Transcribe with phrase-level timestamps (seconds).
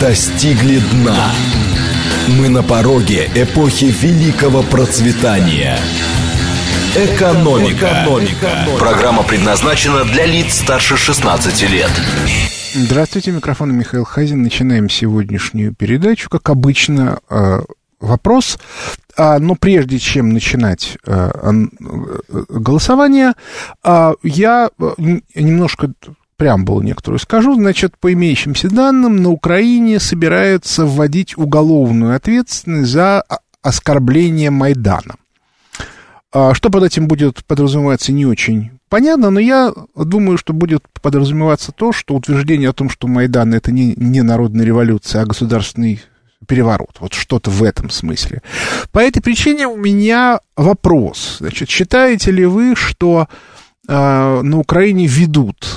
[0.00, 1.32] достигли дна.
[2.38, 5.78] Мы на пороге эпохи великого процветания.
[6.96, 7.86] Экономика.
[7.86, 8.68] Экономика.
[8.78, 11.90] Программа предназначена для лиц старше 16 лет.
[12.74, 14.42] Здравствуйте, микрофон Михаил Хазин.
[14.42, 16.28] Начинаем сегодняшнюю передачу.
[16.28, 17.60] Как обычно, э,
[18.00, 18.58] вопрос.
[19.16, 21.52] А, но прежде чем начинать э, э,
[22.50, 23.32] голосование,
[23.82, 24.68] а, я
[25.34, 25.92] немножко
[26.36, 27.54] преамбулу некоторую скажу.
[27.54, 33.24] Значит, по имеющимся данным, на Украине собираются вводить уголовную ответственность за
[33.62, 35.16] оскорбление Майдана.
[36.32, 41.72] А, что под этим будет подразумеваться, не очень понятно, но я думаю, что будет подразумеваться
[41.72, 46.02] то, что утверждение о том, что Майдан это не, не народная революция, а государственный
[46.46, 46.96] переворот.
[47.00, 48.42] Вот что-то в этом смысле.
[48.92, 51.38] По этой причине у меня вопрос.
[51.40, 53.28] Значит, считаете ли вы, что
[53.88, 55.76] э, на Украине ведут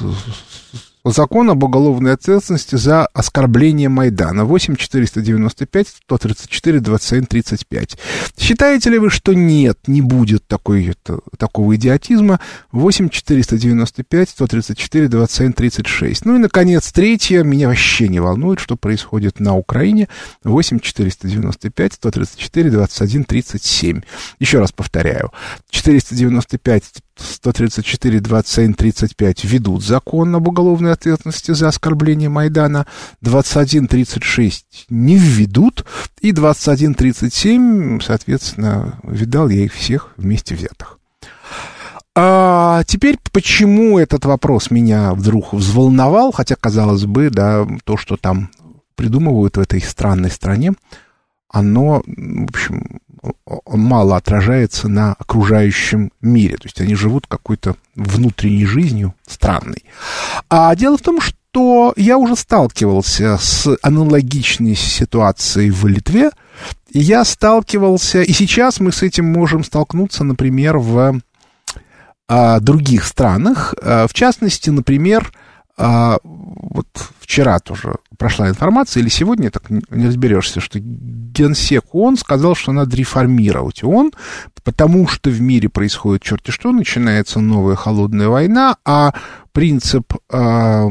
[1.03, 4.45] закон об уголовной ответственности за оскорбление Майдана.
[4.45, 7.97] 8 495 134 27 35.
[8.37, 10.93] Считаете ли вы, что нет, не будет такой,
[11.37, 12.39] такого идиотизма?
[12.71, 16.25] 8 495 134 27 36.
[16.25, 17.43] Ну и, наконец, третье.
[17.43, 20.07] Меня вообще не волнует, что происходит на Украине.
[20.43, 24.01] 8 495 134 21 37.
[24.39, 25.31] Еще раз повторяю.
[25.69, 26.83] 495
[27.19, 32.87] 134, 27, 35 ведут закон об уголовной ответственности за оскорбление Майдана,
[33.21, 35.85] 21, 36 не введут,
[36.21, 40.99] и 21, 37, соответственно, видал я их всех вместе взятых.
[42.15, 48.49] А теперь, почему этот вопрос меня вдруг взволновал, хотя, казалось бы, да, то, что там
[48.95, 50.73] придумывают в этой странной стране,
[51.47, 52.99] оно, в общем,
[53.65, 56.57] мало отражается на окружающем мире.
[56.57, 59.83] То есть они живут какой-то внутренней жизнью странной.
[60.49, 66.31] А дело в том, что я уже сталкивался с аналогичной ситуацией в Литве.
[66.91, 71.19] Я сталкивался, и сейчас мы с этим можем столкнуться, например, в
[72.27, 73.73] а, других странах.
[73.81, 75.31] А, в частности, например,
[75.79, 76.87] а, вот
[77.19, 82.97] вчера тоже прошла информация, или сегодня, так не разберешься, что генсек ООН сказал, что надо
[82.97, 84.11] реформировать ООН,
[84.65, 89.13] потому что в мире происходит черти что, начинается новая холодная война, а
[89.53, 90.89] принцип э,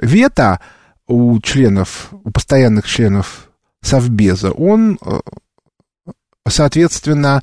[0.00, 0.60] вето
[1.06, 3.50] у членов, у постоянных членов
[3.82, 5.20] Совбеза, он, э,
[6.48, 7.42] соответственно,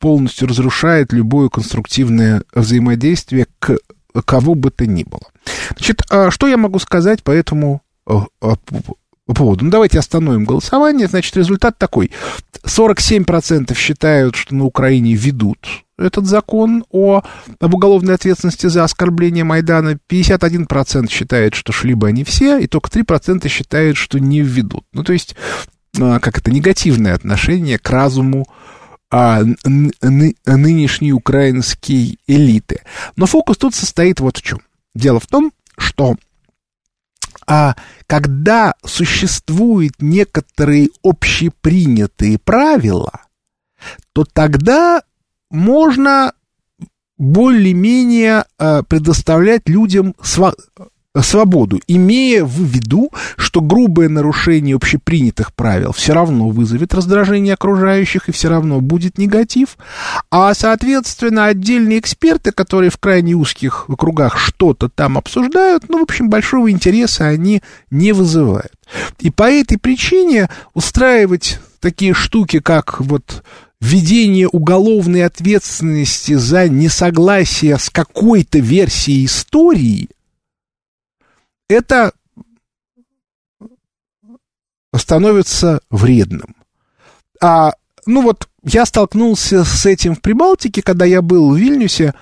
[0.00, 3.78] полностью разрушает любое конструктивное взаимодействие к
[4.24, 5.31] кого бы то ни было.
[5.76, 8.54] Значит, а что я могу сказать по этому э, э,
[9.26, 9.64] поводу?
[9.64, 11.08] Ну, давайте остановим голосование.
[11.08, 12.10] Значит, результат такой.
[12.64, 15.58] 47% считают, что на Украине ведут
[15.98, 17.22] этот закон о,
[17.60, 19.98] об уголовной ответственности за оскорбление Майдана.
[20.08, 24.84] 51% считает, что шли бы они все, и только 3% считают, что не введут.
[24.92, 25.36] Ну, то есть,
[26.00, 28.46] а, как это, негативное отношение к разуму
[29.10, 32.80] а, ны, нынешней украинской элиты.
[33.16, 34.60] Но фокус тут состоит вот в чем.
[34.94, 36.16] Дело в том, что
[37.46, 37.74] а,
[38.06, 43.22] когда существуют некоторые общепринятые правила,
[44.12, 45.02] то тогда
[45.50, 46.32] можно
[47.18, 50.14] более-менее а, предоставлять людям
[51.20, 58.32] свободу, имея в виду, что грубое нарушение общепринятых правил все равно вызовет раздражение окружающих и
[58.32, 59.76] все равно будет негатив,
[60.30, 66.30] а, соответственно, отдельные эксперты, которые в крайне узких кругах что-то там обсуждают, ну, в общем,
[66.30, 68.72] большого интереса они не вызывают.
[69.20, 73.42] И по этой причине устраивать такие штуки, как вот
[73.82, 80.08] введение уголовной ответственности за несогласие с какой-то версией истории–
[81.68, 82.12] это
[84.94, 86.54] становится вредным.
[87.40, 87.72] А,
[88.06, 92.14] ну вот, я столкнулся с этим в Прибалтике, когда я был в Вильнюсе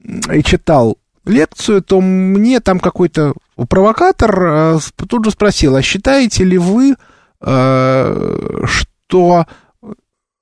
[0.00, 3.34] и читал лекцию, то мне там какой-то
[3.68, 4.78] провокатор а,
[5.08, 6.96] тут же спросил, а считаете ли вы,
[7.40, 9.46] а, что...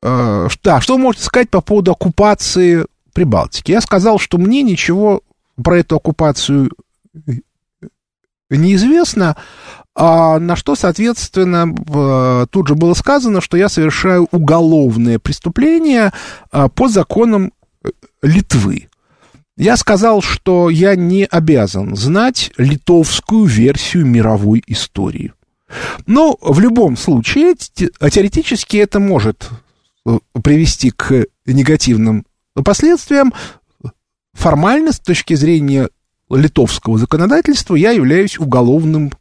[0.05, 3.71] А, да, что вы можете сказать по поводу оккупации Прибалтики?
[3.71, 5.23] Я сказал, что мне ничего
[5.63, 6.71] про эту оккупацию
[8.57, 9.37] неизвестно,
[9.95, 16.13] а на что, соответственно, тут же было сказано, что я совершаю уголовное преступление
[16.51, 17.53] а, по законам
[17.85, 17.91] э,
[18.23, 18.89] Литвы.
[19.59, 25.35] Я сказал, что я не обязан знать литовскую версию мировой истории.
[26.07, 29.51] Но в любом случае, теоретически это может
[30.07, 33.33] э, привести к негативным последствиям.
[34.33, 35.91] Формально, с точки зрения
[36.35, 39.13] литовского законодательства я являюсь уголовным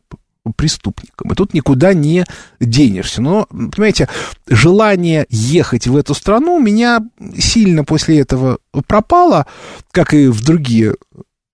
[0.56, 1.32] преступником.
[1.32, 2.26] И тут никуда не
[2.60, 3.22] денешься.
[3.22, 4.10] Но, понимаете,
[4.48, 7.02] желание ехать в эту страну у меня
[7.38, 9.46] сильно после этого пропало,
[9.92, 10.96] как и в другие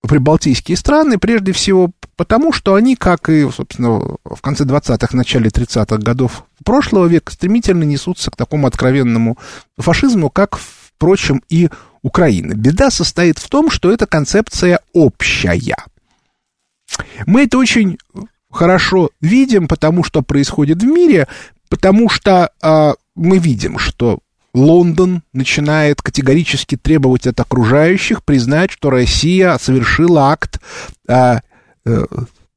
[0.02, 5.98] прибалтийские страны, прежде всего потому, что они, как и, собственно, в конце 20-х, начале 30-х
[5.98, 9.38] годов прошлого века, стремительно несутся к такому откровенному
[9.76, 10.58] фашизму, как,
[10.98, 11.70] впрочем, и
[12.02, 12.54] Украина.
[12.54, 15.76] Беда состоит в том, что эта концепция общая.
[17.26, 17.98] Мы это очень
[18.50, 21.28] хорошо видим, потому что происходит в мире,
[21.68, 24.18] потому что э, мы видим, что
[24.54, 30.60] Лондон начинает категорически требовать от окружающих признать, что Россия совершила акт
[31.06, 31.38] э,
[31.84, 32.04] э,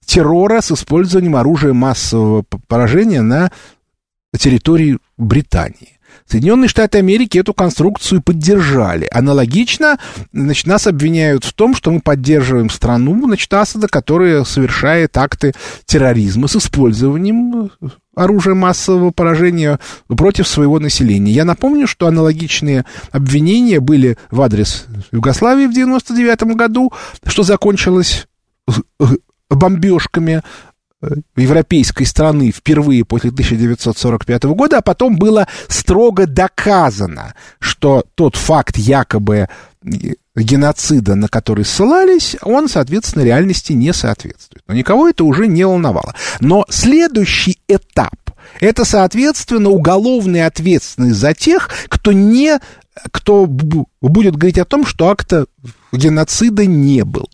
[0.06, 3.52] террора с использованием оружия массового поражения на
[4.38, 6.00] территории Британии.
[6.26, 9.08] Соединенные Штаты Америки эту конструкцию поддержали.
[9.12, 10.00] Аналогично,
[10.34, 15.54] значит, нас обвиняют в том, что мы поддерживаем страну, значит, Асада, которая совершает акты
[15.86, 17.72] терроризма с использованием
[18.16, 21.32] оружия массового поражения против своего населения.
[21.32, 26.92] Я напомню, что аналогичные обвинения были в адрес Югославии в 99 году,
[27.26, 28.28] что закончилось
[29.50, 30.44] бомбежками
[31.36, 39.48] европейской страны впервые после 1945 года, а потом было строго доказано, что тот факт якобы
[40.36, 44.64] геноцида, на который ссылались, он, соответственно, реальности не соответствует.
[44.68, 46.16] Но никого это уже не волновало.
[46.40, 48.16] Но следующий этап–
[48.60, 52.60] это, соответственно, уголовная ответственность за тех, кто не
[53.12, 55.46] кто будет говорить о том, что акта
[55.92, 57.30] геноцида не был.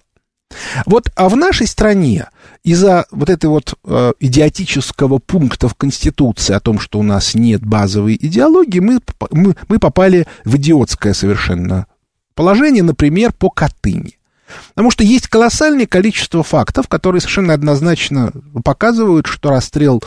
[0.86, 2.28] Вот а в нашей стране
[2.64, 7.64] из-за вот этой вот э, идиотического пункта в Конституции о том, что у нас нет
[7.66, 9.00] базовой идеологии, мы,
[9.32, 11.88] мы, мы попали в идиотское совершенно
[12.36, 14.18] положение, например, по Катыни.
[14.70, 18.32] Потому что есть колоссальное количество фактов, которые совершенно однозначно
[18.64, 20.02] показывают, что расстрел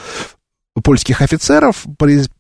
[0.82, 1.84] польских офицеров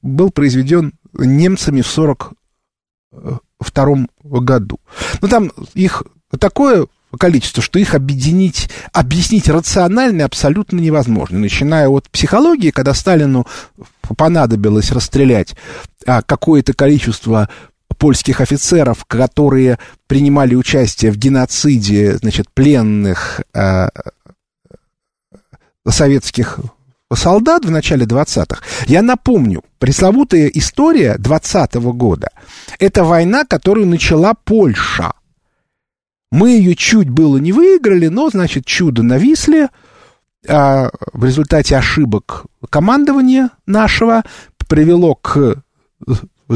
[0.02, 4.80] был произведен немцами в 1942 году.
[5.20, 6.04] Ну, там их
[6.38, 6.86] такое
[7.18, 11.38] количество, что их объединить, объяснить рационально абсолютно невозможно.
[11.38, 13.46] Начиная от психологии, когда Сталину
[14.16, 15.54] понадобилось расстрелять
[16.06, 17.48] а, какое-то количество
[17.98, 23.88] польских офицеров, которые принимали участие в геноциде, значит, пленных э,
[25.86, 26.60] советских
[27.12, 28.62] солдат в начале 20-х.
[28.86, 32.30] Я напомню, пресловутая история 20 -го года.
[32.78, 35.12] Это война, которую начала Польша.
[36.30, 39.68] Мы ее чуть было не выиграли, но, значит, чудо нависли.
[40.48, 44.22] А в результате ошибок командования нашего
[44.68, 45.62] привело к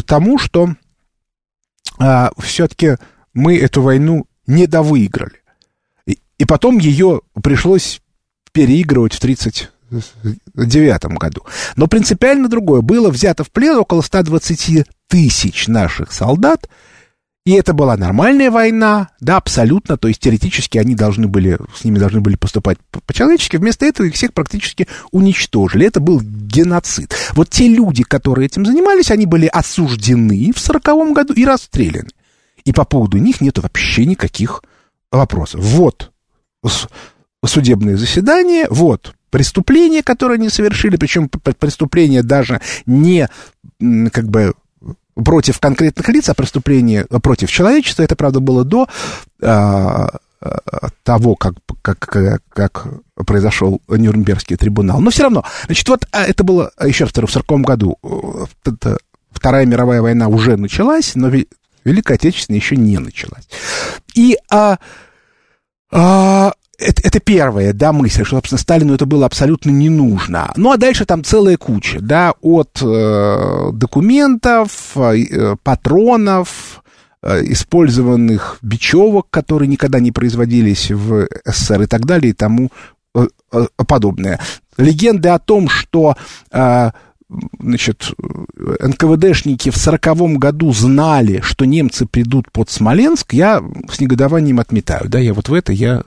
[0.07, 0.71] тому, что
[1.99, 2.97] а, все-таки
[3.35, 5.43] мы эту войну не довыиграли.
[6.07, 8.01] И, и потом ее пришлось
[8.53, 11.43] переигрывать в 1939 году.
[11.77, 12.81] Но принципиально другое.
[12.81, 16.69] Было взято в плен около 120 тысяч наших солдат,
[17.47, 21.99] и это была нормальная война, да, абсолютно, то есть теоретически они должны были, с ними
[21.99, 25.87] должны были поступать по-человечески, вместо этого их всех практически уничтожили.
[25.87, 27.15] Это был геноцид.
[27.35, 32.09] Вот те люди, которые этим занимались, они были осуждены в сороковом году и расстреляны.
[32.65, 34.63] И по поводу них нет вообще никаких
[35.13, 35.61] вопросов.
[35.63, 36.13] Вот
[37.45, 43.29] судебное заседание, вот преступление, которое они совершили, причем преступление даже не
[43.79, 44.55] как бы
[45.15, 48.03] против конкретных лиц, а преступление против человечества.
[48.03, 48.89] Это, правда, было до
[49.43, 50.11] а,
[51.03, 52.87] того, как, как, как,
[53.27, 55.01] произошел Нюрнбергский трибунал.
[55.01, 57.99] Но все равно, значит, вот а, это было, еще раз в 1940 году,
[59.31, 61.31] Вторая мировая война уже началась, но
[61.85, 63.49] Великая Отечественная еще не началась.
[64.15, 64.79] И а,
[65.91, 70.53] а, это, это первая, да, мысль, что, собственно, Сталину это было абсолютно не нужно.
[70.57, 76.83] Ну, а дальше там целая куча, да, от э, документов, э, патронов,
[77.23, 82.71] э, использованных бечевок, которые никогда не производились в СССР и так далее и тому
[83.15, 84.41] э, э, подобное.
[84.77, 86.17] Легенды о том, что...
[86.51, 86.91] Э,
[87.59, 88.13] значит,
[88.81, 95.19] НКВДшники в сороковом году знали, что немцы придут под Смоленск, я с негодованием отметаю, да,
[95.19, 96.05] я вот в это я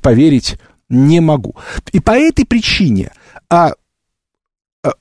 [0.00, 0.58] поверить
[0.88, 1.56] не могу.
[1.92, 3.12] И по этой причине
[3.50, 3.72] а,
[4.82, 4.92] а,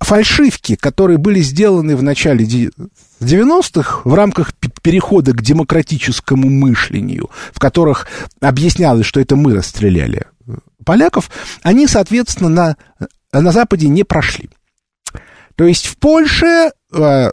[0.00, 2.44] фальшивки, которые были сделаны в начале
[3.20, 8.06] 90-х в рамках перехода к демократическому мышлению, в которых
[8.40, 10.26] объяснялось, что это мы расстреляли
[10.84, 11.30] поляков,
[11.62, 12.76] они, соответственно, на,
[13.32, 14.50] на Западе не прошли.
[15.54, 17.30] То есть в Польше, а,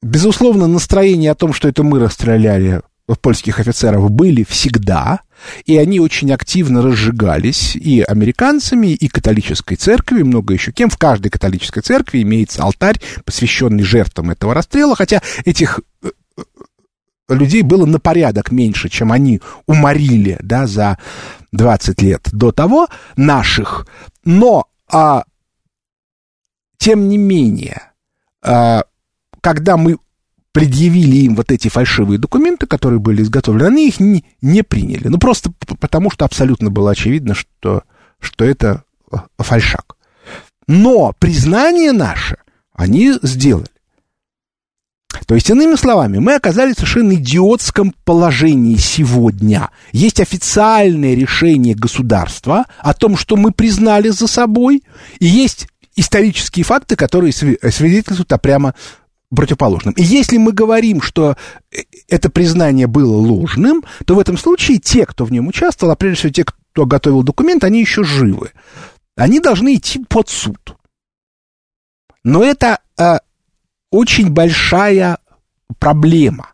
[0.00, 2.82] безусловно, настроение о том, что это мы расстреляли
[3.20, 5.20] польских офицеров, были всегда–
[5.64, 10.90] и они очень активно разжигались и американцами, и католической церковью, и много еще кем.
[10.90, 16.42] В каждой католической церкви имеется алтарь, посвященный жертвам этого расстрела, хотя этих э, э,
[17.34, 20.98] людей было на порядок меньше, чем они уморили, да, за
[21.52, 23.86] 20 лет до того, наших.
[24.24, 25.24] Но, а,
[26.78, 27.92] тем не менее,
[28.42, 28.84] а,
[29.40, 29.98] когда мы
[30.52, 35.08] предъявили им вот эти фальшивые документы, которые были изготовлены, они их не, не приняли.
[35.08, 37.82] Ну, просто потому, что абсолютно было очевидно, что,
[38.20, 39.96] что это э, фальшак.
[40.68, 42.36] Но признание наше
[42.74, 43.66] они сделали.
[45.26, 49.70] То есть, иными словами, мы оказались в совершенно идиотском положении сегодня.
[49.92, 54.82] Есть официальное решение государства о том, что мы признали за собой,
[55.18, 58.74] и есть исторические факты, которые свидетельствуют о прямо
[59.34, 59.94] противоположным.
[59.94, 61.36] И если мы говорим, что
[61.70, 65.96] э, это признание было ложным, то в этом случае те, кто в нем участвовал, а
[65.96, 68.52] прежде всего те, кто готовил документ, они еще живы.
[69.16, 70.76] Они должны идти под суд.
[72.24, 73.18] Но это э,
[73.90, 75.18] очень большая
[75.78, 76.52] проблема.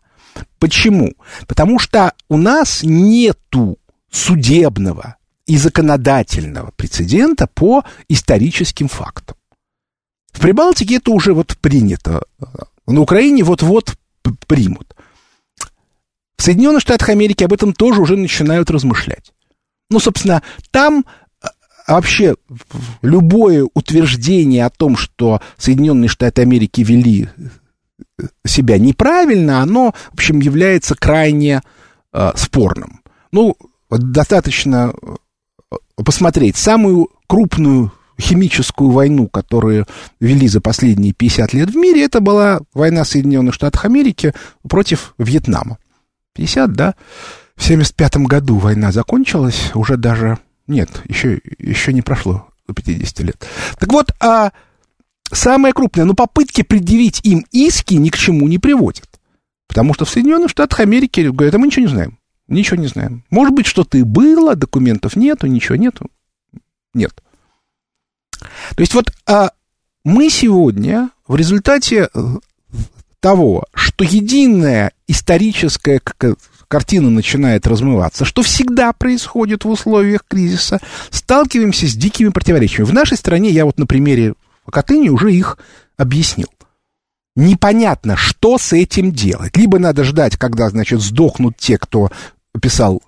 [0.57, 1.13] Почему?
[1.47, 3.77] Потому что у нас нету
[4.11, 9.35] судебного и законодательного прецедента по историческим фактам.
[10.39, 12.23] В Прибалтике это уже вот принято.
[12.87, 13.97] На Украине вот-вот
[14.47, 14.95] примут.
[16.37, 19.33] В Соединенных Штатах Америки об этом тоже уже начинают размышлять.
[19.89, 20.41] Ну, собственно,
[20.71, 21.03] там
[21.41, 21.49] а,
[21.95, 22.35] вообще
[23.01, 27.27] любое утверждение о том, что Соединенные Штаты Америки вели
[28.17, 31.63] э, себя неправильно, оно, в общем, является крайне
[32.13, 33.01] э, спорным.
[33.33, 33.57] Ну,
[33.89, 39.85] достаточно э, посмотреть самую крупную химическую войну, которую
[40.19, 44.33] вели за последние 50 лет в мире, это была война Соединенных Штатов Америки
[44.67, 45.77] против Вьетнама.
[46.35, 46.95] 50, да?
[47.55, 50.37] В 75 году война закончилась, уже даже...
[50.67, 53.47] Нет, еще, еще не прошло 50 лет.
[53.79, 54.51] Так вот, а
[55.31, 59.07] самое крупное, но попытки предъявить им иски ни к чему не приводят.
[59.67, 62.19] Потому что в Соединенных Штатах Америки говорят, а мы ничего не знаем.
[62.47, 63.23] Ничего не знаем.
[63.29, 66.09] Может быть, что-то и было, документов нету, ничего нету.
[66.93, 67.13] Нет.
[68.39, 69.51] То есть вот а,
[70.03, 72.19] мы сегодня в результате э,
[73.19, 76.01] того, что единая историческая
[76.67, 80.79] картина начинает размываться, что всегда происходит в условиях кризиса,
[81.09, 82.87] сталкиваемся с дикими противоречиями.
[82.87, 84.33] В нашей стране, я вот на примере
[84.69, 85.57] Катыни уже их
[85.97, 86.47] объяснил.
[87.35, 89.57] Непонятно, что с этим делать.
[89.57, 92.11] Либо надо ждать, когда, значит, сдохнут те, кто
[92.61, 93.01] писал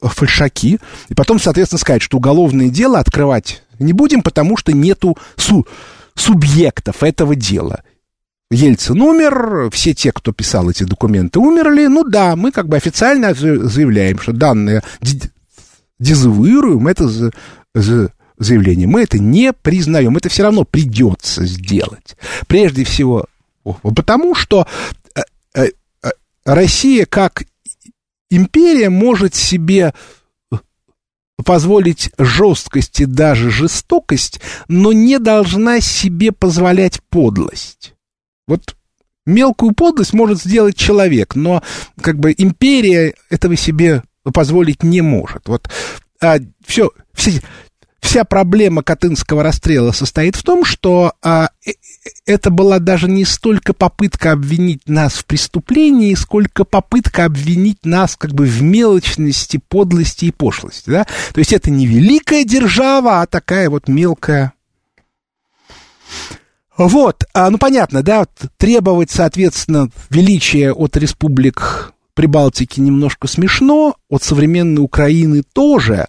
[0.00, 5.66] фальшаки, и потом, соответственно, сказать, что уголовное дело открывать не будем, потому что нету су
[6.14, 7.82] субъектов этого дела.
[8.50, 11.86] Ельцин умер, все те, кто писал эти документы, умерли.
[11.86, 14.82] Ну да, мы как бы официально заявляем, что данные
[15.98, 17.32] дезавуируем это
[18.38, 18.86] заявление.
[18.86, 22.16] Мы это не признаем, это все равно придется сделать.
[22.46, 23.26] Прежде всего
[23.64, 24.66] потому, что
[25.14, 25.20] э,
[25.54, 25.68] э,
[26.02, 26.10] э,
[26.44, 27.44] Россия как
[28.36, 29.94] империя может себе
[31.44, 37.94] позволить жесткость и даже жестокость, но не должна себе позволять подлость.
[38.46, 38.76] Вот
[39.26, 41.62] мелкую подлость может сделать человек, но
[42.00, 45.48] как бы империя этого себе позволить не может.
[45.48, 45.68] Вот
[46.20, 47.42] а, все, все,
[48.04, 51.72] вся проблема Катынского расстрела состоит в том, что а, э,
[52.26, 58.32] это была даже не столько попытка обвинить нас в преступлении, сколько попытка обвинить нас как
[58.32, 60.90] бы в мелочности, подлости и пошлости.
[60.90, 61.04] Да?
[61.32, 64.52] То есть это не великая держава, а такая вот мелкая
[66.76, 74.82] вот, а, ну понятно, да, требовать, соответственно, величия от республик Прибалтики немножко смешно, от современной
[74.82, 76.06] Украины тоже.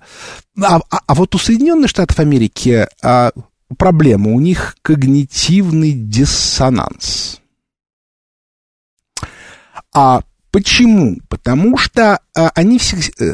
[0.62, 3.32] А, а, а вот у Соединенных Штатов Америки а,
[3.78, 7.42] проблема, у них когнитивный диссонанс.
[9.94, 10.22] А
[10.52, 11.18] почему?
[11.28, 13.34] Потому что а, они все, э,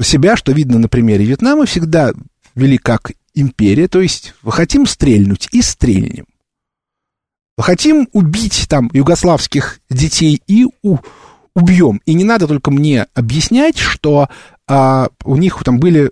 [0.00, 2.12] себя, что видно на примере Вьетнама, всегда
[2.54, 6.26] вели как империя, то есть хотим стрельнуть и стрельнем.
[7.58, 10.98] Хотим убить там югославских детей и у,
[11.58, 12.00] убьем.
[12.06, 14.28] И не надо только мне объяснять, что
[14.66, 16.10] а, у них там были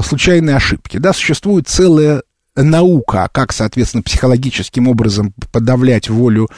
[0.00, 0.98] случайные ошибки.
[0.98, 2.22] Да, существует целая
[2.54, 6.48] наука, как, соответственно, психологическим образом подавлять волю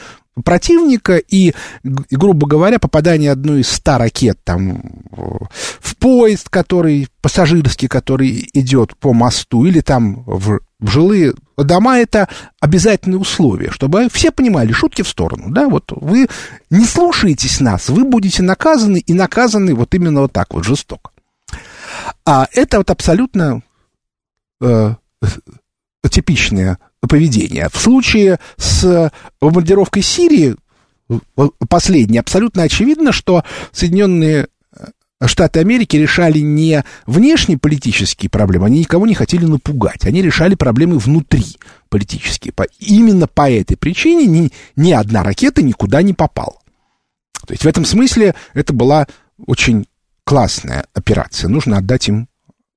[0.43, 8.49] противника, и, грубо говоря, попадание одной из ста ракет там в поезд, который пассажирский, который
[8.53, 12.27] идет по мосту, или там в, в жилые дома, это
[12.59, 16.27] обязательное условие, чтобы все понимали, шутки в сторону, да, вот вы
[16.69, 21.11] не слушаетесь нас, вы будете наказаны, и наказаны вот именно вот так вот, жестоко.
[22.25, 23.61] А это вот абсолютно
[24.61, 24.95] э,
[26.09, 27.69] типичное поведение.
[27.71, 30.55] В случае с бомбардировкой Сирии,
[31.69, 34.47] последней, абсолютно очевидно, что Соединенные
[35.23, 40.97] Штаты Америки решали не внешние политические проблемы, они никого не хотели напугать, они решали проблемы
[40.97, 41.57] внутри
[41.89, 42.53] политические.
[42.79, 46.57] Именно по этой причине ни, ни одна ракета никуда не попала.
[47.45, 49.05] То есть в этом смысле это была
[49.45, 49.85] очень
[50.23, 52.27] классная операция, нужно отдать им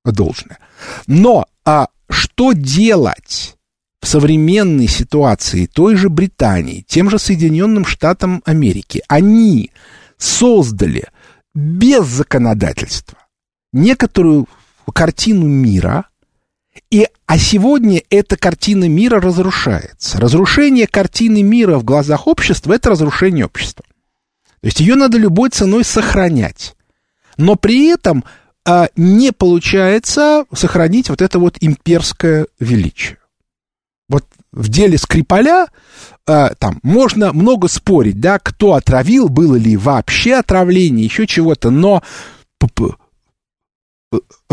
[0.03, 0.59] должное.
[1.07, 3.55] Но а что делать
[4.01, 9.03] в современной ситуации той же Британии, тем же Соединенным Штатам Америки?
[9.07, 9.71] Они
[10.17, 11.05] создали
[11.53, 13.19] без законодательства
[13.71, 14.47] некоторую
[14.93, 16.05] картину мира,
[16.89, 20.19] и, а сегодня эта картина мира разрушается.
[20.19, 23.85] Разрушение картины мира в глазах общества– это разрушение общества.
[24.61, 26.75] То есть ее надо любой ценой сохранять.
[27.37, 28.23] Но при этом
[28.67, 33.17] а, не получается сохранить вот это вот имперское величие.
[34.09, 35.67] Вот в деле Скрипаля
[36.27, 42.01] а, там можно много спорить, да, кто отравил, было ли вообще отравление, еще чего-то, но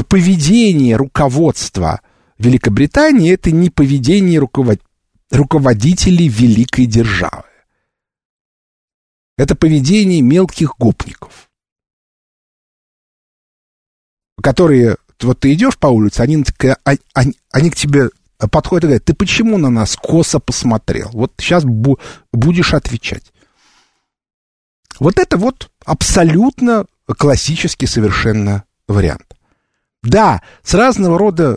[0.08, 2.00] поведение руководства
[2.38, 4.80] Великобритании это не поведение руковод...
[5.30, 7.44] руководителей великой державы.
[9.38, 11.48] Это поведение мелких гопников
[14.42, 16.44] которые, вот ты идешь по улице, они,
[16.84, 17.22] они, а,
[17.52, 18.10] они к тебе
[18.50, 21.10] подходят и говорят, ты почему на нас косо посмотрел?
[21.12, 21.98] Вот сейчас бу
[22.32, 23.32] будешь отвечать.
[24.98, 29.34] Вот это вот абсолютно классический совершенно вариант.
[30.02, 31.56] Да, с разного рода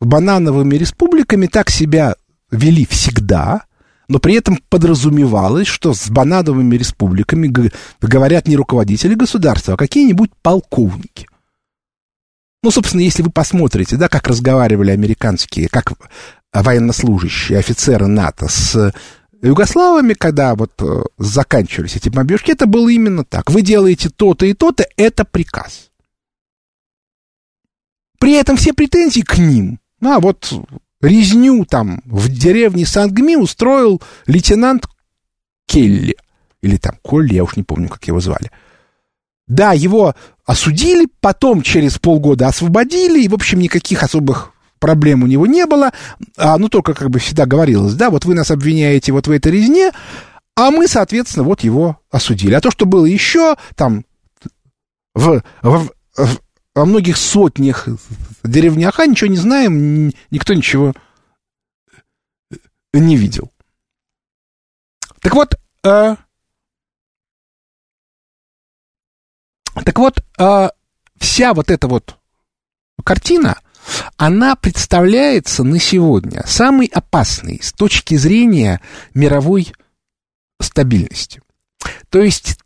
[0.00, 2.16] банановыми республиками так себя
[2.50, 3.64] вели всегда,
[4.08, 7.52] но при этом подразумевалось, что с банановыми республиками
[8.00, 11.28] говорят не руководители государства, а какие-нибудь полковники.
[12.62, 15.92] Ну, собственно, если вы посмотрите, да, как разговаривали американские, как
[16.52, 18.92] военнослужащие, офицеры НАТО с
[19.42, 23.50] югославами, когда вот э, заканчивались эти бомбежки, это было именно так.
[23.50, 25.90] Вы делаете то-то и то-то, это приказ.
[28.20, 29.80] При этом все претензии к ним.
[30.00, 30.52] А вот
[31.00, 34.86] резню там в деревне Сангми устроил лейтенант
[35.66, 36.16] Келли.
[36.62, 38.52] Или там Колли, я уж не помню, как его звали.
[39.48, 45.46] Да, его осудили, потом через полгода освободили, и, в общем, никаких особых проблем у него
[45.46, 45.92] не было,
[46.36, 49.52] а, ну, только, как бы всегда говорилось, да, вот вы нас обвиняете вот в этой
[49.52, 49.92] резне,
[50.56, 52.54] а мы, соответственно, вот его осудили.
[52.54, 54.04] А то, что было еще, там,
[55.14, 56.40] в, в, в,
[56.74, 57.88] во многих сотнях
[58.42, 60.94] деревнях, а ничего не знаем, никто ничего
[62.92, 63.50] не видел.
[65.20, 66.16] Так вот, э,
[69.74, 70.68] Так вот, э,
[71.18, 72.16] вся вот эта вот
[73.04, 73.58] картина,
[74.16, 78.80] она представляется на сегодня самой опасной с точки зрения
[79.14, 79.72] мировой
[80.60, 81.42] стабильности.
[82.10, 82.58] То есть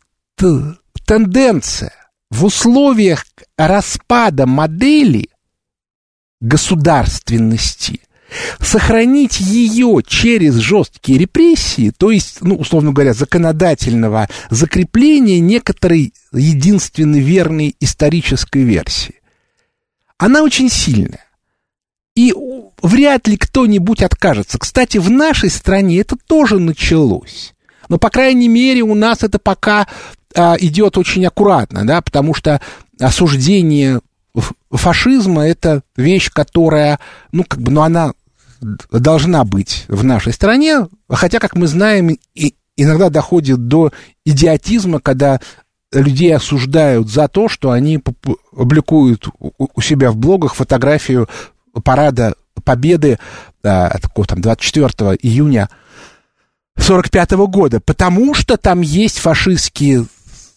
[1.05, 1.93] тенденция
[2.29, 3.25] в условиях
[3.57, 5.29] распада модели
[6.39, 8.01] государственности
[8.59, 17.75] сохранить ее через жесткие репрессии, то есть, ну, условно говоря, законодательного закрепления некоторой единственной верной
[17.79, 19.15] исторической версии,
[20.17, 21.23] она очень сильная.
[22.15, 22.33] И
[22.81, 24.57] вряд ли кто-нибудь откажется.
[24.57, 27.53] Кстати, в нашей стране это тоже началось.
[27.89, 29.87] Но, по крайней мере, у нас это пока
[30.35, 32.59] а, идет очень аккуратно, да, потому что
[32.99, 34.01] осуждение
[34.71, 36.99] фашизма это вещь, которая,
[37.31, 38.13] ну, как бы, ну, она
[38.91, 43.91] должна быть в нашей стране, хотя, как мы знаем, и иногда доходит до
[44.25, 45.39] идиотизма, когда
[45.91, 51.27] людей осуждают за то, что они публикуют у себя в блогах фотографию
[51.83, 53.19] парада Победы
[53.63, 55.69] а, там, 24 июня
[56.77, 60.05] 45 года, потому что там есть фашистские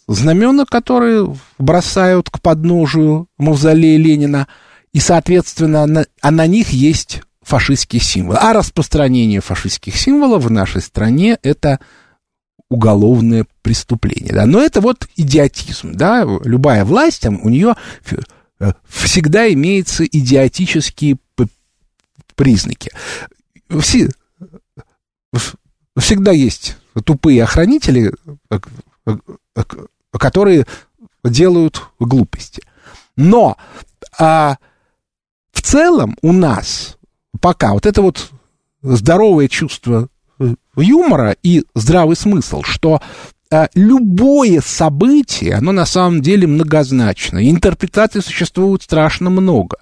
[0.07, 4.49] знамена, которые бросают к подножию мавзолея Ленина,
[4.93, 8.39] и, соответственно, на, а на них есть фашистские символы.
[8.39, 11.81] А распространение фашистских символов в нашей стране это
[12.69, 14.33] уголовное преступление.
[14.33, 14.47] Да?
[14.47, 15.93] Но это вот идиотизм.
[15.93, 16.25] Да?
[16.45, 17.75] Любая власть, там, у нее
[18.61, 21.19] э, всегда имеются идиотические
[22.37, 22.91] признаки.
[23.81, 24.09] Все,
[25.97, 28.15] всегда есть тупые охранители,
[30.13, 30.67] которые
[31.23, 32.63] делают глупости.
[33.17, 33.59] Но
[34.19, 34.57] а,
[35.53, 36.97] в целом у нас
[37.41, 38.31] пока вот это вот
[38.83, 40.09] здоровое чувство
[40.77, 43.01] юмора и здравый смысл, что
[43.53, 47.51] а, любое событие, оно на самом деле многозначно.
[47.51, 49.79] Интерпретаций существует страшно много.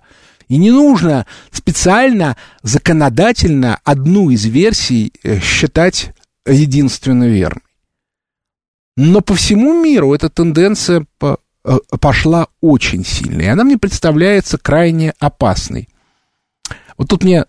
[0.48, 6.12] И не нужно специально, законодательно одну из версий э, считать
[6.46, 7.62] единственно верной.
[8.96, 11.36] Но по всему миру эта тенденция э,
[12.00, 15.90] пошла очень сильно, и она мне представляется крайне опасной.
[16.98, 17.46] Вот тут мне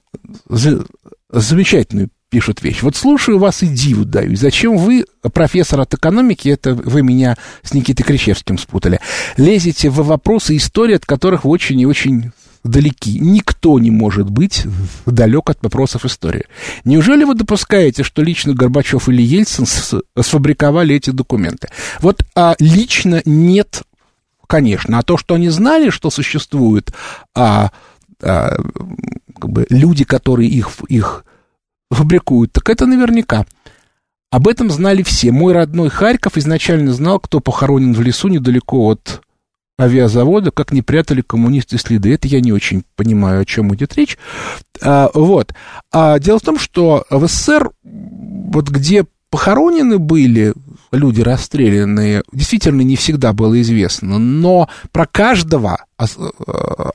[1.29, 2.83] замечательную пишут вещь.
[2.83, 4.35] Вот слушаю вас и диву даю.
[4.35, 8.99] Зачем вы, профессор от экономики, это вы меня с Никитой Кричевским спутали,
[9.35, 12.31] лезете в вопросы истории, от которых вы очень и очень
[12.63, 13.19] далеки.
[13.19, 14.63] Никто не может быть
[15.05, 16.45] далек от вопросов истории.
[16.83, 21.69] Неужели вы допускаете, что лично Горбачев или Ельцин сфабриковали эти документы?
[22.01, 23.83] Вот а лично нет,
[24.45, 24.99] конечно.
[24.99, 26.93] А то, что они знали, что существуют
[27.33, 27.71] а,
[28.21, 28.57] а,
[29.39, 31.25] как бы люди, которые их, их
[31.89, 33.45] фабрикуют, так это наверняка.
[34.31, 35.31] Об этом знали все.
[35.31, 39.21] Мой родной Харьков изначально знал, кто похоронен в лесу недалеко от
[39.79, 42.13] авиазавода, как не прятали коммунисты следы.
[42.13, 44.17] Это я не очень понимаю, о чем идет речь.
[44.81, 45.53] А, вот.
[45.91, 50.53] А, дело в том, что в СССР, вот где похоронены были
[50.91, 56.05] люди расстрелянные, действительно не всегда было известно, но про каждого э,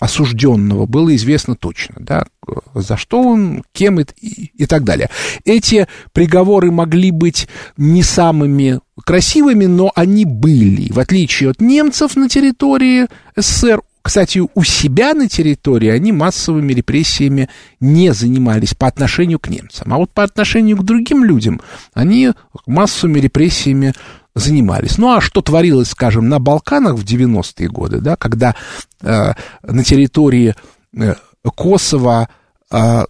[0.00, 2.26] осужденного было известно точно, да,
[2.74, 5.10] за что он, кем и, и так далее.
[5.44, 10.92] Эти приговоры могли быть не самыми красивыми, но они были.
[10.92, 17.48] В отличие от немцев на территории СССР, кстати, у себя на территории они массовыми репрессиями
[17.80, 19.94] не занимались по отношению к немцам.
[19.94, 21.62] А вот по отношению к другим людям
[21.94, 22.32] они
[22.66, 23.94] массовыми репрессиями
[24.34, 24.98] занимались.
[24.98, 28.54] Ну, а что творилось, скажем, на Балканах в 90-е годы, да, когда
[29.00, 30.54] э, на территории
[30.94, 32.28] э, Косово
[32.70, 33.04] э,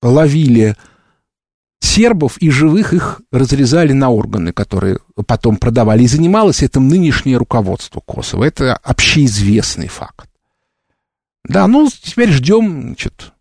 [0.00, 0.76] ловили
[1.80, 6.04] сербов и живых их разрезали на органы, которые потом продавали.
[6.04, 8.44] И занималось этим нынешнее руководство Косово.
[8.44, 10.28] Это общеизвестный факт.
[11.44, 13.32] Да, ну, теперь ждем, значит,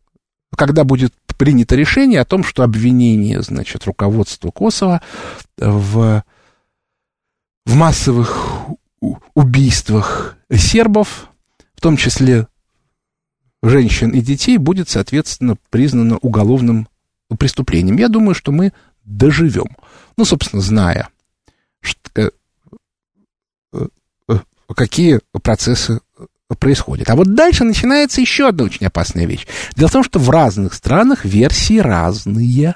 [0.55, 5.01] когда будет принято решение о том, что обвинение, значит, руководства Косово
[5.57, 6.23] в,
[7.65, 8.67] в массовых
[9.35, 11.29] убийствах сербов,
[11.75, 12.47] в том числе
[13.61, 16.87] женщин и детей, будет, соответственно, признано уголовным
[17.35, 17.97] преступлением.
[17.97, 19.75] Я думаю, что мы доживем.
[20.17, 21.09] Ну, собственно, зная,
[21.81, 22.29] что, э,
[24.29, 24.39] э,
[24.75, 25.99] какие процессы
[26.55, 27.09] происходят.
[27.09, 29.45] А вот дальше начинается еще одна очень опасная вещь.
[29.75, 32.75] Дело в том, что в разных странах версии разные.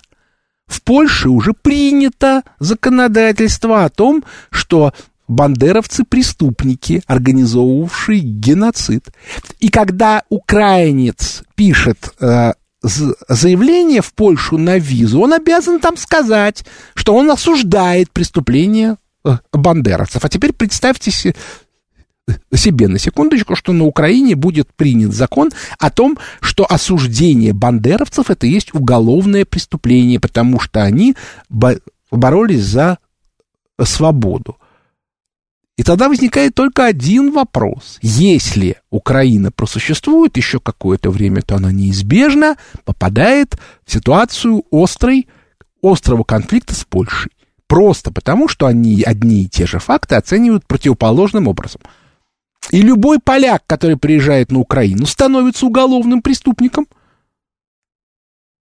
[0.68, 4.94] В Польше уже принято законодательство о том, что
[5.28, 9.08] бандеровцы преступники, организовывавшие геноцид.
[9.60, 16.65] И когда украинец пишет э, заявление в Польшу на визу, он обязан там сказать,
[16.96, 20.26] что он осуждает преступление э, бандеровцев.
[20.26, 21.12] А теперь представьте
[22.54, 28.48] себе на секундочку, что на Украине будет принят закон о том, что осуждение бандеровцев это
[28.48, 31.15] есть уголовное преступление, потому что они
[32.12, 32.98] боролись за
[33.84, 34.58] свободу.
[35.82, 37.98] И тогда возникает только один вопрос.
[38.04, 45.28] Если Украина просуществует еще какое-то время, то она неизбежно попадает в ситуацию острой,
[45.82, 47.32] острого конфликта с Польшей.
[47.65, 51.82] Просто потому, что они одни и те же факты оценивают противоположным образом.
[52.70, 56.86] И любой поляк, который приезжает на Украину, становится уголовным преступником.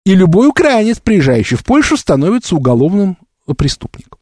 [0.07, 3.19] И любой украинец, приезжающий в Польшу, становится уголовным
[3.57, 4.18] преступником.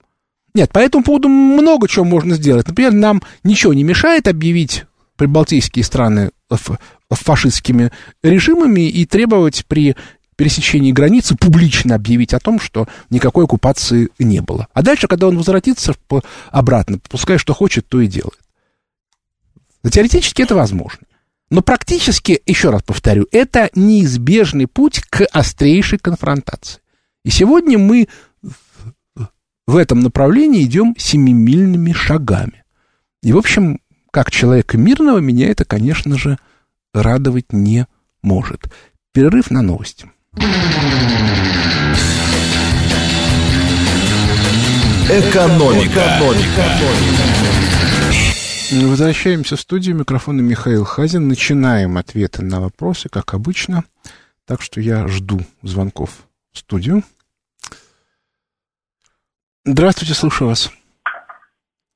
[0.57, 2.67] Нет, по этому поводу много чего можно сделать.
[2.67, 6.31] Например, нам ничего не мешает объявить прибалтийские страны
[7.11, 7.93] фашистскими
[8.23, 9.97] режимами и требовать при
[10.35, 14.67] пересечении границы публично объявить о том, что никакой оккупации не было.
[14.73, 15.95] А дальше, когда он возвратится
[16.51, 18.39] обратно, пускай что хочет, то и делает.
[19.93, 21.01] Теоретически это возможно.
[21.51, 26.81] Но практически, еще раз повторю, это неизбежный путь к острейшей конфронтации.
[27.27, 28.09] И сегодня мы
[29.67, 32.65] в этом направлении идем семимильными шагами.
[33.23, 33.81] И, в общем,
[34.13, 36.39] как человека мирного, меня это, конечно же,
[36.95, 37.87] радовать не
[38.23, 38.73] может.
[39.13, 40.11] Перерыв на новости.
[45.09, 45.87] Экономика.
[45.89, 46.65] Экономика.
[48.89, 49.97] Возвращаемся в студию.
[49.97, 51.29] Микрофон Михаил Хазин.
[51.29, 53.85] Начинаем ответы на вопросы, как обычно.
[54.47, 56.11] Так что я жду звонков
[56.53, 57.03] в студию.
[59.69, 60.73] Здравствуйте, слушаю вас.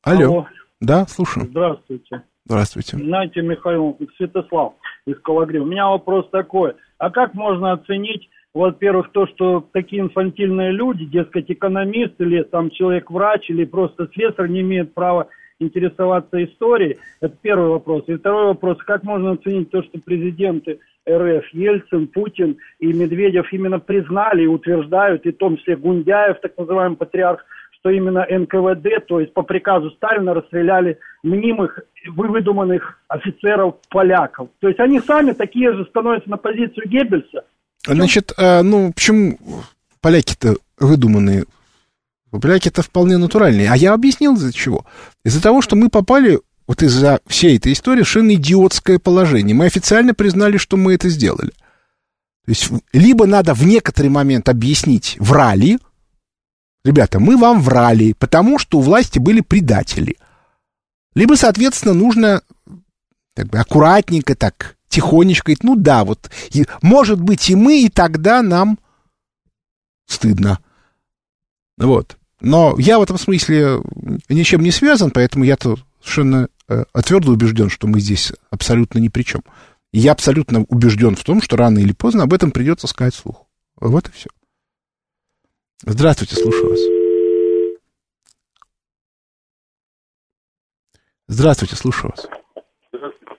[0.02, 0.24] Алло.
[0.24, 0.46] Алло.
[0.80, 1.46] Да, слушаю.
[1.46, 2.24] Здравствуйте.
[2.44, 2.96] Здравствуйте.
[2.96, 4.74] Знаете, Михаил Святослав
[5.06, 5.58] из Калагри.
[5.58, 6.72] У меня вопрос такой.
[6.98, 13.48] А как можно оценить, во-первых, то, что такие инфантильные люди, дескать, экономист или там человек-врач
[13.50, 15.28] или просто слесарь не имеют права
[15.60, 16.98] интересоваться историей?
[17.20, 18.02] Это первый вопрос.
[18.08, 18.78] И второй вопрос.
[18.78, 25.24] Как можно оценить то, что президенты РФ Ельцин, Путин и Медведев именно признали и утверждают,
[25.24, 27.44] и в том числе Гундяев, так называемый патриарх
[27.80, 34.48] что именно НКВД, то есть по приказу Сталина расстреляли мнимых, выдуманных офицеров поляков.
[34.60, 37.44] То есть они сами такие же становятся на позицию Геббельса.
[37.86, 39.38] Значит, а, ну почему
[40.02, 41.44] поляки-то выдуманные?
[42.30, 43.70] Поляки-то вполне натуральные.
[43.70, 44.84] А я объяснил из-за чего.
[45.24, 46.38] Из-за того, что мы попали
[46.68, 49.56] вот из-за всей этой истории совершенно идиотское положение.
[49.56, 51.50] Мы официально признали, что мы это сделали.
[52.44, 55.78] То есть либо надо в некоторый момент объяснить, врали,
[56.84, 60.16] Ребята, мы вам врали, потому что у власти были предатели.
[61.14, 62.42] Либо, соответственно, нужно
[63.34, 68.42] как бы аккуратненько так, тихонечко, ну да, вот, и, может быть и мы, и тогда
[68.42, 68.78] нам
[70.06, 70.58] стыдно.
[71.78, 72.16] Вот.
[72.40, 73.80] Но я в этом смысле
[74.28, 79.22] ничем не связан, поэтому я-то совершенно э, твердо убежден, что мы здесь абсолютно ни при
[79.22, 79.42] чем.
[79.92, 83.46] И я абсолютно убежден в том, что рано или поздно об этом придется сказать вслух.
[83.76, 84.30] Вот и все.
[85.86, 86.80] Здравствуйте, слушаю вас.
[91.28, 92.28] Здравствуйте, слушаю вас.
[92.92, 93.34] Здравствуйте.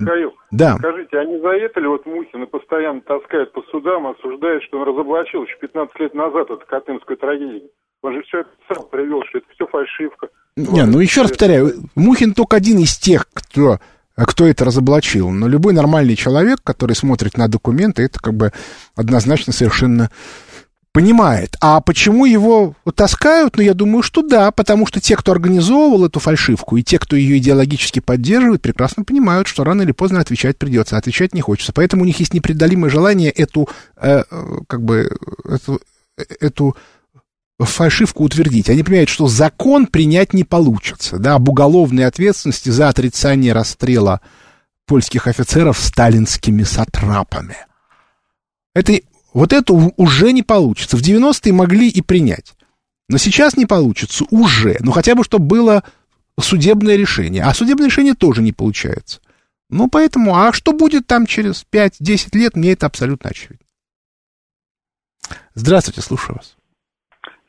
[0.00, 0.76] Михаил, да.
[0.78, 4.88] скажите, а не за это ли вот Мухина постоянно таскает по судам, осуждает, что он
[4.88, 7.70] разоблачил еще 15 лет назад эту Катынскую трагедию?
[8.00, 10.28] Он же все это сам привел, что это все фальшивка.
[10.56, 13.78] Не, ну еще раз повторяю, Мухин только один из тех, кто
[14.14, 15.30] кто это разоблачил.
[15.30, 18.52] Но любой нормальный человек, который смотрит на документы, это как бы
[18.94, 20.10] однозначно совершенно
[20.92, 21.56] понимает.
[21.60, 23.56] А почему его таскают?
[23.56, 27.16] Ну, я думаю, что да, потому что те, кто организовывал эту фальшивку, и те, кто
[27.16, 31.72] ее идеологически поддерживает, прекрасно понимают, что рано или поздно отвечать придется, а отвечать не хочется.
[31.72, 34.22] Поэтому у них есть непреодолимое желание эту, э,
[34.68, 35.80] как бы, эту,
[36.40, 36.76] эту
[37.58, 38.68] фальшивку утвердить.
[38.68, 44.20] Они понимают, что закон принять не получится, да, об уголовной ответственности за отрицание расстрела
[44.86, 47.56] польских офицеров сталинскими сатрапами.
[48.74, 49.00] Это
[49.32, 50.96] вот это уже не получится.
[50.96, 52.54] В 90-е могли и принять.
[53.08, 54.76] Но сейчас не получится уже.
[54.80, 55.82] Ну, хотя бы, чтобы было
[56.38, 57.42] судебное решение.
[57.42, 59.20] А судебное решение тоже не получается.
[59.70, 63.66] Ну, поэтому, а что будет там через 5-10 лет, мне это абсолютно очевидно.
[65.54, 66.56] Здравствуйте, слушаю вас.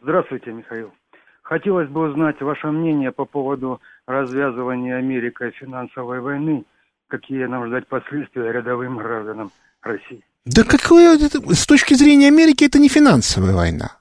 [0.02, 0.94] Здравствуйте, Михаил.
[1.42, 6.66] Хотелось бы узнать ваше мнение по поводу развязывания Америкой финансовой войны.
[7.08, 10.24] Какие нам ждать последствия рядовым гражданам России?
[10.46, 13.98] Да какое это, с точки зрения Америки это не финансовая война.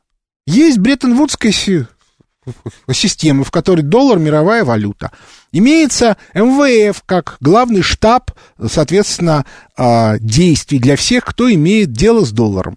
[0.46, 1.86] Есть Бреттон-Вудская
[2.92, 5.12] система, в которой доллар мировая валюта.
[5.52, 8.32] Имеется МВФ как главный штаб,
[8.66, 12.76] соответственно, а, действий для всех, кто имеет дело с долларом.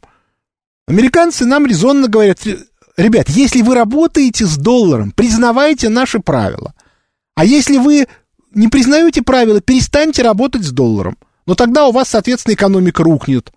[0.87, 2.39] Американцы нам резонно говорят,
[2.95, 6.75] ребят, если вы работаете с долларом, признавайте наши правила.
[7.33, 8.07] А если вы
[8.53, 11.17] не признаете правила, перестаньте работать с долларом.
[11.45, 13.51] Но тогда у вас, соответственно, экономика рухнет.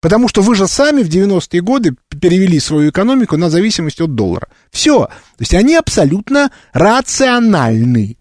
[0.00, 4.48] Потому что вы же сами в 90-е годы перевели свою экономику на зависимость от доллара.
[4.70, 5.06] Все.
[5.06, 8.16] То есть они абсолютно рациональны.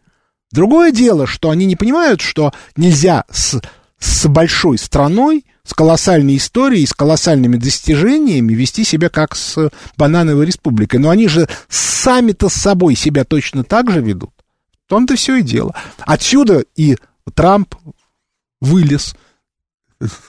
[0.51, 3.61] Другое дело, что они не понимают, что нельзя с,
[3.97, 10.99] с большой страной, с колоссальной историей, с колоссальными достижениями вести себя как с банановой республикой.
[10.99, 14.31] Но они же сами-то с собой себя точно так же ведут.
[14.85, 15.75] В том-то все и дело.
[15.99, 16.97] Отсюда и
[17.35, 17.75] Трамп
[18.61, 19.15] вылез,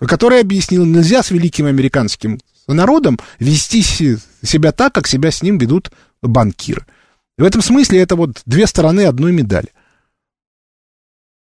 [0.01, 5.90] который объяснил, нельзя с великим американским народом вести себя так, как себя с ним ведут
[6.23, 6.87] банкиры.
[7.38, 9.69] В этом смысле это вот две стороны одной медали.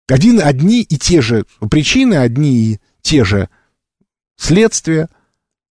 [0.09, 3.49] Один, одни и те же причины, одни и те же
[4.37, 5.09] следствия.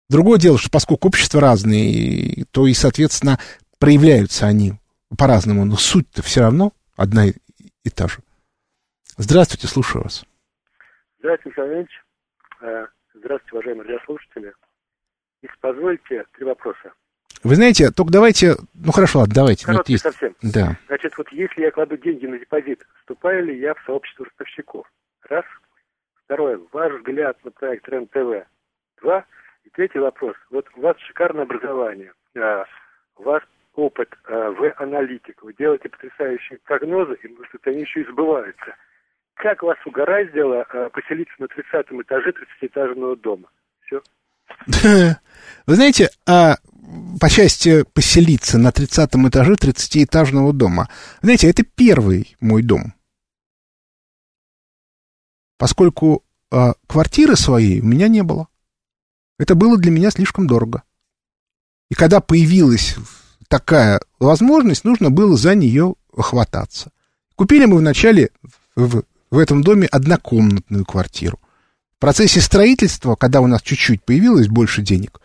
[0.10, 3.40] Другое дело, что поскольку общества разные, то и, соответственно,
[3.80, 4.76] проявляются они
[5.18, 8.20] по-разному, но суть-то все равно одна и та же.
[9.18, 10.24] Здравствуйте, слушаю вас.
[11.28, 12.04] Здравствуйте, Михаил Ильич.
[12.62, 14.54] Э, здравствуйте, уважаемые радиослушатели.
[15.42, 16.94] Если позволите, три вопроса.
[17.44, 19.66] Вы знаете, только давайте, ну хорошо, давайте.
[19.66, 20.04] Короткий есть...
[20.04, 20.34] совсем.
[20.42, 20.78] Да.
[20.88, 24.90] Значит, вот если я кладу деньги на депозит, вступаю ли я в сообщество ростовщиков?
[25.28, 25.44] Раз.
[26.24, 26.62] Второе.
[26.72, 28.48] Ваш взгляд на проект РЕН-ТВ.
[29.02, 29.26] Два.
[29.66, 30.38] И третий вопрос.
[30.50, 32.14] Вот у вас шикарное образование.
[32.38, 32.64] А,
[33.18, 33.44] у вас
[33.76, 35.36] опыт а, в аналитике.
[35.42, 38.78] Вы делаете потрясающие прогнозы, и может, они еще и сбываются
[39.38, 43.50] как вас угораздило э, поселиться на 30 этаже 30-этажного дома?
[43.86, 44.02] Все.
[45.68, 46.56] Вы знаете, а
[47.20, 50.90] по части поселиться на 30 этаже 30-этажного дома.
[51.22, 52.94] Знаете, это первый мой дом.
[55.58, 58.48] Поскольку э, квартиры своей у меня не было.
[59.40, 60.84] Это было для меня слишком дорого.
[61.90, 62.96] И когда появилась
[63.48, 66.92] такая возможность, нужно было за нее хвататься.
[67.36, 68.32] Купили мы вначале
[68.76, 71.40] в, в этом доме однокомнатную квартиру.
[71.98, 75.20] В процессе строительства, когда у нас чуть-чуть появилось больше денег,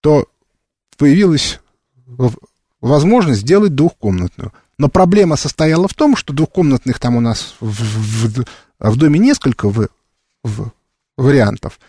[0.00, 0.28] то
[0.96, 1.60] появилась
[2.80, 4.52] возможность сделать двухкомнатную.
[4.76, 8.44] Но проблема состояла в том, что двухкомнатных там у нас в, в,
[8.78, 9.88] в доме несколько в,
[10.44, 10.70] в,
[11.16, 11.80] вариантов,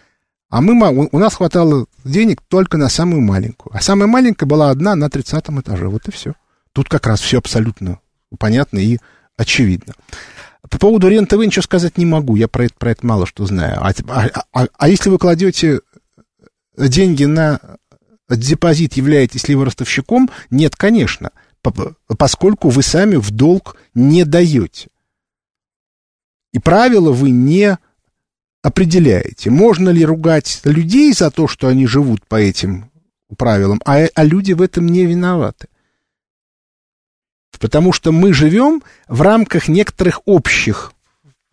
[0.50, 3.76] а мы, у нас хватало денег только на самую маленькую.
[3.76, 5.88] А самая маленькая была одна на 30 этаже.
[5.88, 6.34] Вот и все.
[6.74, 8.00] Тут как раз все абсолютно
[8.40, 8.98] понятно и
[9.38, 9.94] очевидно.
[10.70, 12.36] По поводу РЕН-ТВ ничего сказать не могу.
[12.36, 13.80] Я про это, про это мало что знаю.
[13.82, 15.82] А, а, а, а если вы кладете
[16.78, 17.60] деньги на
[18.30, 20.30] депозит, являетесь ли вы ростовщиком?
[20.50, 21.32] Нет, конечно.
[22.18, 24.90] Поскольку вы сами в долг не даете.
[26.54, 27.78] И правила вы не
[28.62, 29.50] определяете.
[29.50, 32.92] Можно ли ругать людей за то, что они живут по этим
[33.38, 35.68] правилам, а, а люди в этом не виноваты.
[37.60, 40.94] Потому что мы живем в рамках некоторых общих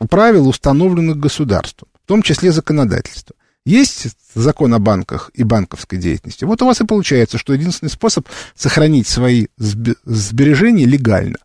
[0.09, 3.35] правил, установленных государством, в том числе законодательства.
[3.65, 6.45] Есть закон о банках и банковской деятельности.
[6.45, 11.39] Вот у вас и получается, что единственный способ сохранить свои сбережения легально.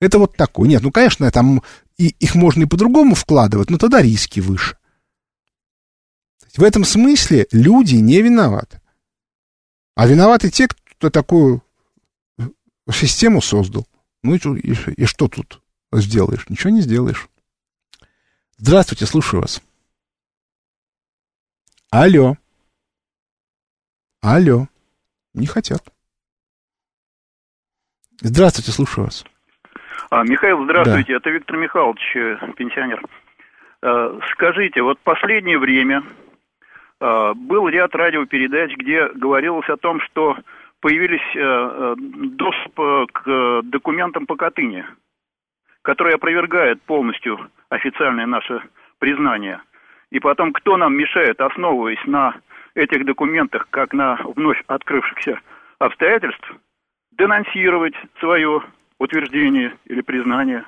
[0.00, 0.66] Это вот такой.
[0.66, 1.62] Нет, ну, конечно, там
[1.96, 4.76] и, их можно и по-другому вкладывать, но тогда риски выше.
[6.56, 8.80] В этом смысле люди не виноваты.
[9.94, 11.62] А виноваты те, кто такую
[12.90, 13.86] систему создал.
[14.22, 15.60] Ну и, и, и что тут
[15.92, 16.48] сделаешь?
[16.48, 17.28] Ничего не сделаешь.
[18.56, 19.62] Здравствуйте, слушаю вас.
[21.90, 22.36] Алло.
[24.22, 24.68] Алло.
[25.34, 25.82] Не хотят.
[28.20, 29.24] Здравствуйте, слушаю вас.
[30.10, 31.14] А, Михаил, здравствуйте.
[31.14, 31.16] Да.
[31.16, 33.02] Это Виктор Михайлович, э, пенсионер.
[33.82, 36.04] Э, скажите, вот последнее время
[37.00, 40.36] э, был ряд радиопередач, где говорилось о том, что
[40.82, 44.84] появились э, э, доступ э, к документам по Катыни,
[45.82, 47.38] которые опровергают полностью
[47.70, 48.60] официальное наше
[48.98, 49.62] признание.
[50.10, 52.34] И потом, кто нам мешает, основываясь на
[52.74, 55.40] этих документах, как на вновь открывшихся
[55.78, 56.52] обстоятельств,
[57.12, 58.62] денонсировать свое
[58.98, 60.64] утверждение или признание?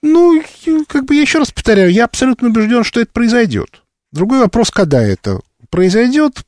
[0.00, 0.42] Ну,
[0.88, 3.82] как бы я еще раз повторяю, я абсолютно убежден, что это произойдет.
[4.12, 6.44] Другой вопрос, когда это произойдет,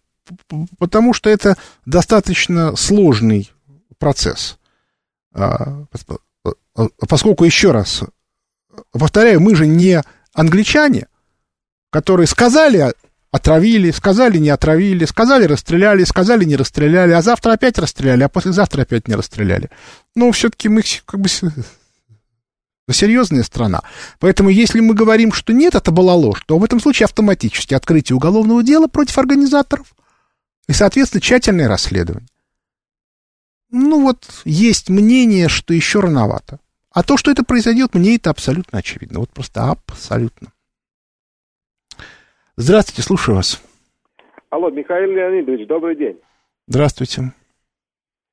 [0.79, 1.57] потому что это
[1.87, 3.51] достаточно сложный
[3.99, 4.59] процесс.
[5.33, 5.85] А,
[7.09, 8.03] поскольку, еще раз
[8.93, 11.07] повторяю, мы же не англичане,
[11.91, 12.93] которые сказали,
[13.31, 18.83] отравили, сказали, не отравили, сказали, расстреляли, сказали, не расстреляли, а завтра опять расстреляли, а послезавтра
[18.83, 19.71] опять не расстреляли.
[20.15, 21.29] Но все-таки мы как бы
[22.91, 23.83] серьезная страна.
[24.19, 28.17] Поэтому, если мы говорим, что нет, это была ложь, то в этом случае автоматически открытие
[28.17, 29.95] уголовного дела против организаторов–
[30.69, 32.29] и, соответственно, тщательное расследование.
[33.71, 36.61] Ну вот, есть мнение, что еще рановато.
[36.93, 39.21] А то, что это произойдет, мне это абсолютно очевидно.
[39.21, 40.53] Вот просто абсолютно.
[42.57, 43.61] Здравствуйте, слушаю вас.
[44.51, 46.21] Алло, Михаил Леонидович, добрый день.
[46.69, 47.33] Здравствуйте.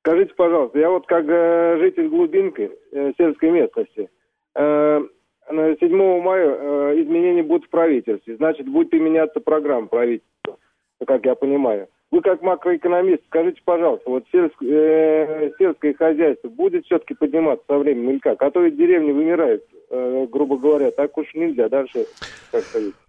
[0.00, 4.10] Скажите, пожалуйста, я вот как э, житель глубинки э, сельской местности,
[4.54, 5.00] э,
[5.48, 10.58] 7 мая э, изменения будут в правительстве, значит, будет применяться программа правительства,
[11.06, 11.88] как я понимаю.
[12.12, 18.10] Вы как макроэкономист, скажите, пожалуйста, вот сельск, э, сельское хозяйство будет все-таки подниматься со временем
[18.10, 18.42] или как?
[18.42, 22.04] А то ведь деревни вымирают, э, грубо говоря, так уж нельзя дальше.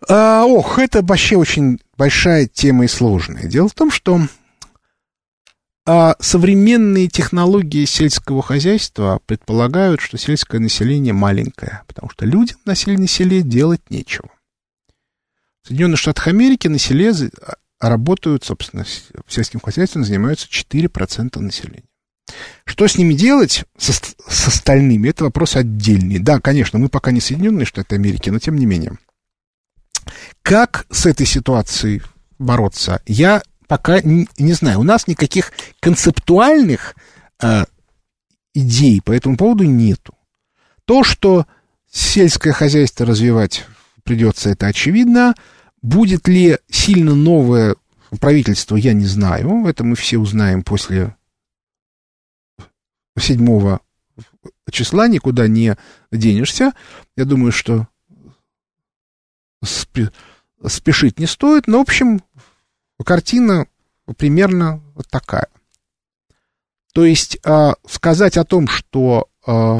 [0.07, 3.43] А, ох, это вообще очень большая тема и сложная.
[3.43, 4.19] Дело в том, что
[5.85, 13.41] а, современные технологии сельского хозяйства предполагают, что сельское население маленькое, потому что людям на селе
[13.41, 14.29] делать нечего.
[15.61, 17.11] В Соединенных Штатах Америки на селе
[17.89, 18.85] работают, собственно,
[19.27, 21.83] сельским хозяйством занимаются 4% населения.
[22.65, 26.19] Что с ними делать, со, с остальными, это вопрос отдельный.
[26.19, 28.97] Да, конечно, мы пока не Соединенные Штаты Америки, но тем не менее.
[30.41, 32.01] Как с этой ситуацией
[32.39, 34.79] бороться, я пока не, не знаю.
[34.79, 36.95] У нас никаких концептуальных
[37.41, 37.65] э,
[38.53, 40.15] идей по этому поводу нету.
[40.85, 41.47] То, что
[41.91, 43.65] сельское хозяйство развивать
[44.03, 45.33] придется, это очевидно.
[45.83, 47.75] Будет ли сильно новое
[48.21, 49.67] правительство, я не знаю.
[49.67, 51.15] Это мы все узнаем после
[53.19, 53.77] 7
[54.71, 55.75] числа, никуда не
[56.09, 56.71] денешься.
[57.17, 57.87] Я думаю, что
[59.61, 61.67] спешить не стоит.
[61.67, 62.23] Но, в общем,
[63.03, 63.67] картина
[64.17, 65.49] примерно вот такая.
[66.93, 69.79] То есть э, сказать о том, что э,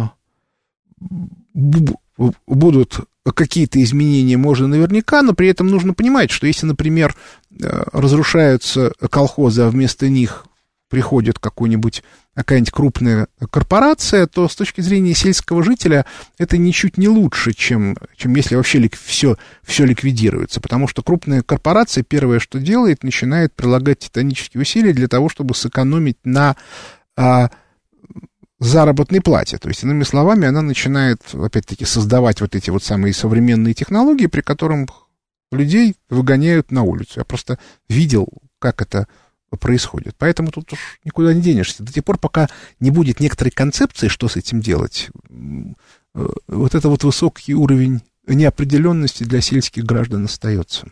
[1.54, 3.00] будут
[3.32, 7.16] какие-то изменения можно наверняка, но при этом нужно понимать, что если, например,
[7.52, 10.46] э, разрушаются колхозы, а вместо них
[10.90, 12.04] приходит какой-нибудь
[12.36, 16.06] какая-нибудь крупная корпорация, то с точки зрения сельского жителя
[16.38, 20.60] это ничуть не лучше, чем, чем если вообще лик, все, все ликвидируется.
[20.60, 26.18] Потому что крупная корпорация первое, что делает, начинает прилагать титанические усилия для того, чтобы сэкономить
[26.24, 26.56] на
[27.16, 27.50] а,
[28.66, 29.58] заработной плате.
[29.58, 34.42] То есть, иными словами, она начинает, опять-таки, создавать вот эти вот самые современные технологии, при
[34.42, 34.90] которых
[35.52, 37.20] людей выгоняют на улицу.
[37.20, 37.60] Я просто
[37.90, 38.28] видел,
[38.60, 39.08] как это
[39.60, 40.16] происходит.
[40.18, 41.84] Поэтому тут уж никуда не денешься.
[41.84, 42.48] До тех пор, пока
[42.80, 49.24] не будет некоторой концепции, что с этим делать, э, вот это вот высокий уровень неопределенности
[49.24, 50.88] для сельских граждан остается.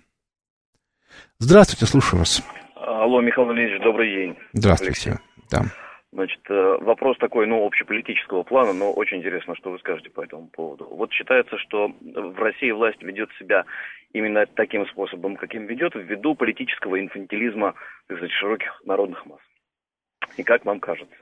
[1.40, 2.44] Здравствуйте, слушаю вас.
[2.76, 4.38] Алло, Михаил Валерьевич, добрый день.
[4.54, 5.20] Здравствуйте.
[5.50, 5.66] Да.
[6.14, 10.48] Значит, э, вопрос такой, ну, общеполитического плана, но очень интересно, что вы скажете по этому
[10.48, 10.86] поводу.
[10.86, 13.64] Вот считается, что в России власть ведет себя
[14.12, 17.76] именно таким способом, каким ведет, ввиду политического инфантилизма
[18.08, 19.40] так сказать, широких народных масс.
[20.36, 21.16] И как вам кажется,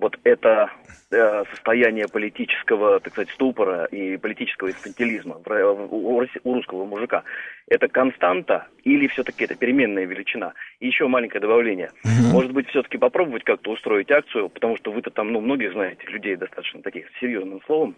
[0.00, 0.70] вот это
[1.10, 7.22] э, состояние политического, так сказать, ступора и политического инфантилизма у, у русского мужика,
[7.68, 10.54] это константа или все-таки это переменная величина?
[10.80, 11.90] И еще маленькое добавление.
[12.04, 12.32] Угу.
[12.32, 16.36] Может быть, все-таки попробовать как-то устроить акцию, потому что вы-то там, ну, многие знаете людей
[16.36, 17.94] достаточно таких серьезным словом,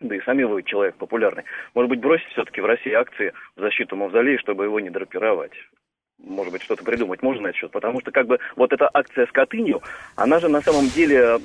[0.00, 1.44] да и сами вы человек популярный.
[1.74, 5.52] Может быть, бросить все-таки в России акции в защиту мавзолея, чтобы его не драпировать?
[6.24, 9.32] Может быть, что-то придумать можно на счет, потому что как бы вот эта акция с
[9.32, 9.82] Катынью,
[10.16, 11.38] она же на самом деле,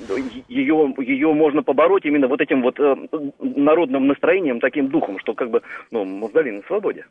[0.48, 2.94] ее, ее можно побороть именно вот этим вот э,
[3.40, 7.06] народным настроением, таким духом, что как бы, ну, мавзолей на свободе.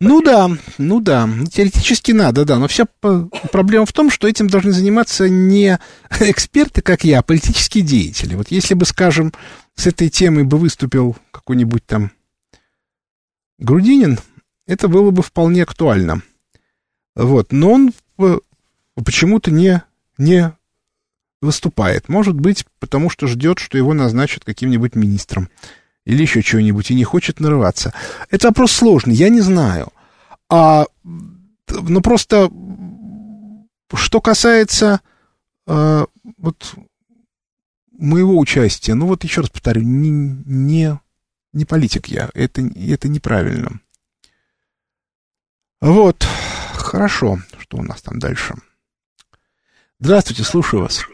[0.00, 2.84] Ну да, ну да, теоретически надо, да, но вся
[3.52, 5.78] проблема в том, что этим должны заниматься не
[6.20, 8.34] эксперты, как я, а политические деятели.
[8.34, 9.32] Вот если бы, скажем,
[9.76, 12.10] с этой темой бы выступил какой-нибудь там
[13.58, 14.18] Грудинин,
[14.66, 16.22] это было бы вполне актуально.
[17.14, 18.38] Вот, но он э,
[19.04, 19.82] почему-то не,
[20.18, 20.52] не
[21.40, 22.08] выступает.
[22.08, 25.48] Может быть, потому что ждет, что его назначат каким-нибудь министром
[26.04, 27.94] или еще чего-нибудь, и не хочет нарываться.
[28.30, 29.92] Это вопрос сложный, я не знаю.
[30.50, 30.86] А,
[31.68, 32.50] ну, просто,
[33.94, 35.00] что касается
[35.66, 36.06] а,
[36.36, 36.74] вот
[37.92, 40.98] моего участия, ну, вот еще раз повторю, не, не,
[41.52, 43.80] не политик я, это, это неправильно.
[45.80, 46.26] Вот,
[46.94, 48.54] хорошо, что у нас там дальше.
[49.98, 51.04] Здравствуйте, слушаю вас.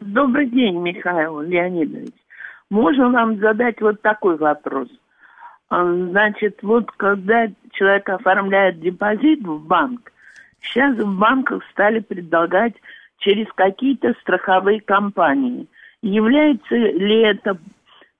[0.00, 2.14] Добрый день, Михаил Леонидович.
[2.68, 4.88] Можно вам задать вот такой вопрос?
[5.68, 10.10] А, значит, вот когда человек оформляет депозит в банк,
[10.60, 12.74] сейчас в банках стали предлагать
[13.18, 15.68] через какие-то страховые компании.
[16.02, 17.58] Является ли это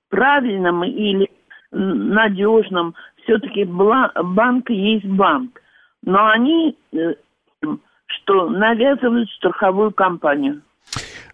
[0.09, 1.29] правильным или
[1.71, 2.95] надежным?
[3.23, 5.59] Все-таки банк есть банк.
[6.05, 7.15] Но они э,
[8.23, 10.61] что навязывают страховую компанию.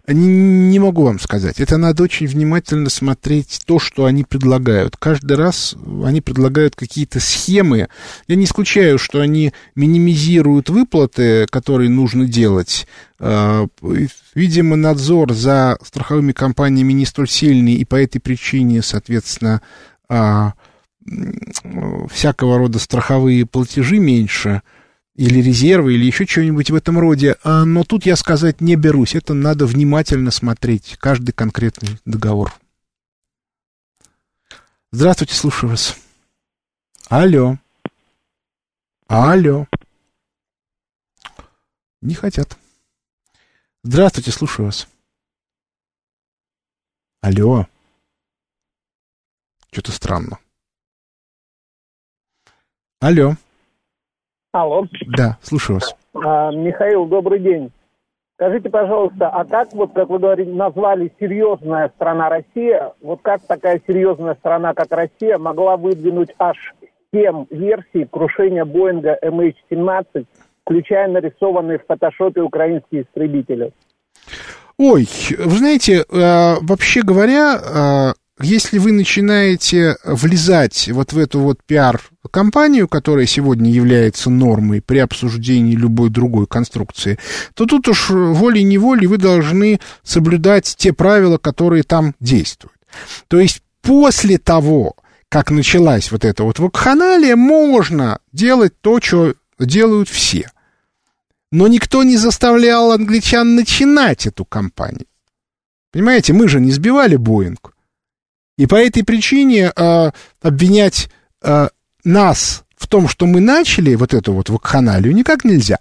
[0.06, 1.60] Не могу вам сказать.
[1.60, 4.96] Это надо очень внимательно смотреть то, что они предлагают.
[4.96, 7.88] Каждый раз они предлагают какие-то схемы.
[8.26, 12.88] Я не исключаю, что они минимизируют выплаты, которые нужно делать.
[13.20, 13.66] А,
[14.34, 19.60] видимо, надзор за страховыми компаниями не столь сильный, и по этой причине, соответственно,
[20.08, 20.54] а,
[22.10, 24.62] всякого рода страховые платежи меньше–
[25.20, 27.36] или резервы, или еще что-нибудь в этом роде.
[27.44, 29.14] А, но тут я сказать не берусь.
[29.14, 32.54] Это надо внимательно смотреть, каждый конкретный договор.
[34.92, 35.94] Здравствуйте, слушаю вас.
[37.10, 37.58] Алло.
[39.08, 39.66] Алло.
[42.00, 42.56] Не хотят.
[43.82, 44.88] Здравствуйте, слушаю вас.
[47.20, 47.66] Алло.
[49.70, 50.38] Что-то странно.
[53.00, 53.32] Алло.
[54.52, 54.84] Алло.
[55.16, 55.96] Да, слушаю вас.
[56.14, 57.72] А, Михаил, добрый день.
[58.34, 63.80] Скажите, пожалуйста, а как, вот, как вы говорите, назвали серьезная страна Россия, вот как такая
[63.86, 66.56] серьезная страна, как Россия, могла выдвинуть аж
[67.14, 70.26] 7 версий крушения Боинга MH17,
[70.64, 73.72] включая нарисованные в фотошопе украинские истребители?
[74.76, 75.06] Ой,
[75.38, 82.88] вы знаете, э, вообще говоря, э, если вы начинаете влезать вот в эту вот пиар-компанию,
[82.88, 87.18] которая сегодня является нормой при обсуждении любой другой конструкции,
[87.54, 92.76] то тут уж волей-неволей вы должны соблюдать те правила, которые там действуют.
[93.28, 94.96] То есть после того,
[95.28, 100.50] как началась вот эта вот вакханалия, можно делать то, что делают все.
[101.52, 105.06] Но никто не заставлял англичан начинать эту кампанию.
[105.92, 107.72] Понимаете, мы же не сбивали Боинг.
[108.60, 110.10] И по этой причине э,
[110.42, 111.08] обвинять
[111.40, 111.68] э,
[112.04, 115.78] нас в том, что мы начали вот эту вот вакханалию, никак нельзя.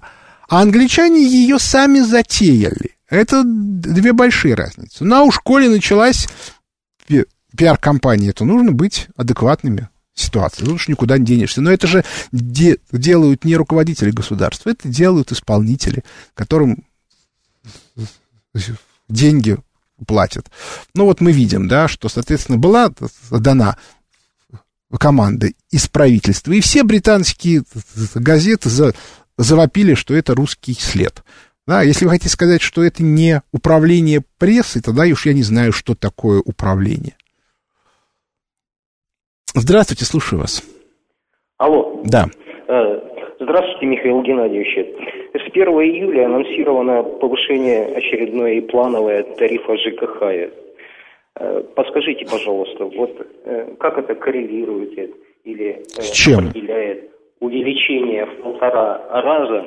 [0.48, 2.92] А англичане ее сами затеяли.
[3.10, 5.04] Это две большие разницы.
[5.04, 6.30] Ну, а у школе началась
[7.58, 10.64] пиар-компания, то нужно быть адекватными ситуации.
[10.64, 11.60] Тут уж никуда не денешься.
[11.60, 16.86] Но это же де- делают не руководители государства, это делают исполнители, которым
[19.10, 19.58] деньги
[20.08, 20.50] платят.
[20.95, 22.91] Ну вот мы видим, да, что, соответственно, была
[23.32, 23.78] дана
[24.97, 27.64] команда из правительства, и все британские
[28.16, 28.93] газеты за,
[29.38, 31.24] завопили, что это русский след.
[31.68, 35.72] Да, если вы хотите сказать, что это не управление прессой, тогда уж я не знаю,
[35.72, 37.16] что такое управление.
[39.54, 40.64] Здравствуйте, слушаю вас.
[41.58, 42.02] Алло.
[42.06, 42.30] Да.
[43.40, 44.78] Э, здравствуйте, Михаил Геннадьевич.
[45.34, 50.22] С 1 июля анонсировано повышение очередное и плановое тарифа ЖКХ.
[51.36, 56.48] Э, подскажите, пожалуйста, вот э, как это коррелирует или С чем?
[56.50, 59.66] определяет увеличение в полтора раза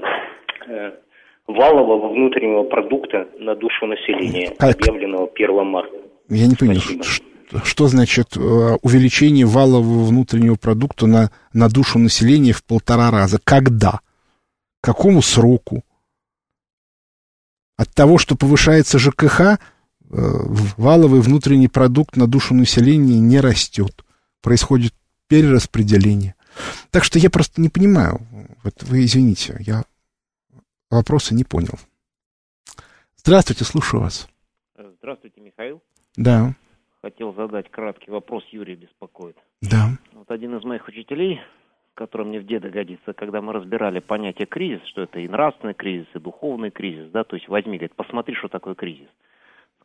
[1.47, 4.77] валового внутреннего продукта на душу населения, как?
[4.77, 5.97] объявленного 1 марта?
[6.29, 7.25] Я не понял, что,
[7.65, 13.39] что значит увеличение валового внутреннего продукта на, на душу населения в полтора раза?
[13.43, 14.01] Когда?
[14.81, 15.85] К какому сроку?
[17.77, 19.59] От того, что повышается ЖКХ,
[20.01, 24.05] валовый внутренний продукт на душу населения не растет.
[24.41, 24.95] Происходит
[25.29, 26.35] перераспределение.
[26.91, 28.21] Так что я просто не понимаю.
[28.63, 29.85] Вот вы извините, я
[30.91, 31.79] вопроса не понял.
[33.17, 34.29] Здравствуйте, слушаю вас.
[34.99, 35.83] Здравствуйте, Михаил.
[36.17, 36.55] Да.
[37.03, 39.37] Хотел задать краткий вопрос, Юрий беспокоит.
[39.61, 39.89] Да.
[40.13, 41.41] Вот один из моих учителей,
[41.95, 46.07] который мне в деда годится, когда мы разбирали понятие кризис, что это и нравственный кризис,
[46.15, 49.09] и духовный кризис, да, то есть возьми, говорит, посмотри, что такое кризис.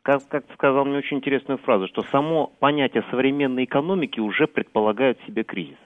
[0.02, 5.26] Как, как сказал мне очень интересную фразу, что само понятие современной экономики уже предполагает в
[5.26, 5.76] себе кризис.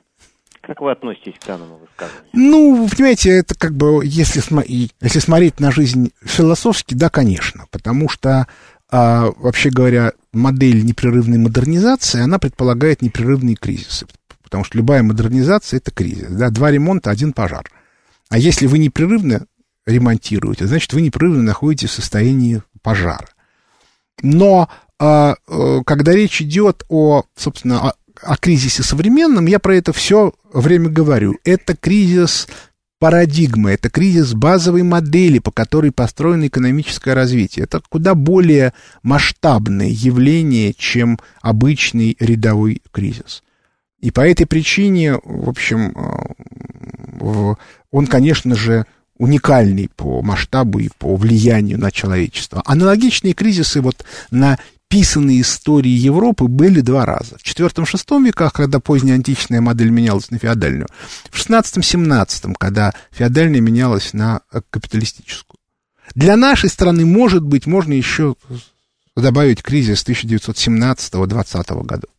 [0.63, 2.31] Как вы относитесь к данному высказыванию?
[2.35, 4.41] Ну, понимаете, это как бы, если,
[5.01, 8.47] если смотреть на жизнь философски, да, конечно, потому что,
[8.93, 14.07] а, вообще говоря, модель непрерывной модернизации, она предполагает непрерывные кризисы,
[14.43, 17.65] потому что любая модернизация– это кризис, да, два ремонта, один пожар.
[18.29, 19.47] А если вы непрерывно
[19.87, 23.29] ремонтируете, значит, вы непрерывно находитесь в состоянии пожара.
[24.21, 24.69] Но
[24.99, 25.37] а,
[25.87, 31.39] когда речь идет о, собственно, о, о кризисе современном, я про это все время говорю.
[31.45, 32.47] Это кризис
[33.03, 37.65] парадигмы, это кризис базовой модели, по которой построено экономическое развитие.
[37.65, 43.43] Это куда более масштабное явление, чем обычный рядовой кризис.
[43.99, 45.93] И по этой причине, в общем,
[47.91, 48.87] он, конечно же,
[49.19, 52.63] уникальный по масштабу и по влиянию на человечество.
[52.65, 54.61] Аналогичные кризисы вот на
[54.93, 57.39] писанные истории Европы были два раза.
[57.39, 60.87] В IV-VI веках, когда поздняя античная модель менялась на феодальную.
[61.31, 65.59] В XVI-XVII, когда феодальная менялась на капиталистическую.
[66.15, 68.37] Для нашей страны, может быть, можно еще
[69.17, 72.11] добавить кризис 1917-20 годов.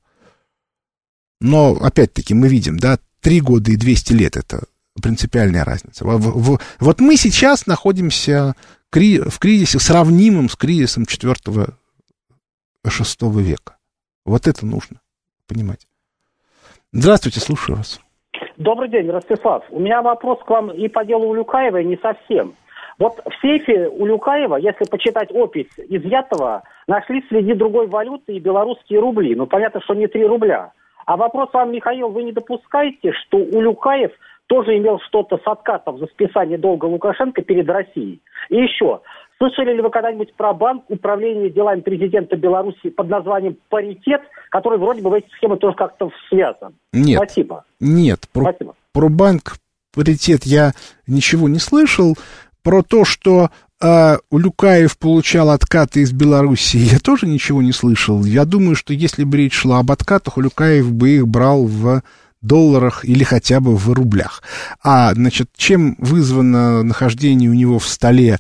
[1.42, 4.64] Но, опять-таки, мы видим, да, три года и 200 лет— это
[5.00, 6.06] принципиальная разница.
[6.06, 8.56] Вот мы сейчас находимся
[8.92, 11.76] в кризисе, сравнимом с кризисом IV
[12.88, 13.78] VI века.
[14.26, 15.00] Вот это нужно
[15.48, 15.88] понимать.
[16.92, 18.00] Здравствуйте, слушаю вас.
[18.58, 19.64] Добрый день, Ростислав.
[19.70, 22.56] У меня вопрос к вам и по делу Улюкаева, и не совсем.
[23.00, 29.36] Вот в сейфе Улюкаева, если почитать опись изъятого, нашли среди другой валюты и белорусские рубли.
[29.36, 30.72] Ну, понятно, что не 3 рубля.
[31.06, 34.12] А вопрос вам, Михаил, вы не допускаете, что Улюкаев
[34.48, 38.22] тоже имел что-то с откатов за списание долга Лукашенко перед Россией?
[38.50, 39.02] И еще,
[39.38, 45.02] Слышали ли вы когда-нибудь про банк управления делами президента Беларуси под названием «Паритет», который вроде
[45.02, 46.76] бы в эти схемы тоже как-то связан?
[46.94, 47.18] Нет.
[47.18, 47.66] Спасибо.
[47.80, 48.22] Нет.
[48.32, 48.76] Про, Спасибо.
[48.94, 49.56] про банк
[49.94, 50.72] «Паритет» я
[51.08, 52.16] ничего не слышал.
[52.62, 53.50] Про то, что
[53.82, 58.24] э, Улюкаев получал откаты из Беларуси, я тоже ничего не слышал.
[58.24, 62.02] Я думаю, что если бы речь шла об откатах, Улюкаев бы их брал в
[62.44, 64.44] долларах или хотя бы в рублях.
[64.84, 68.38] А, значит, чем вызвано нахождение у него в столе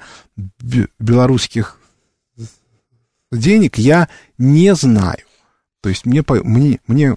[1.00, 1.80] белорусских
[3.32, 5.26] денег, я не знаю.
[5.82, 7.16] То есть мне, мне, мне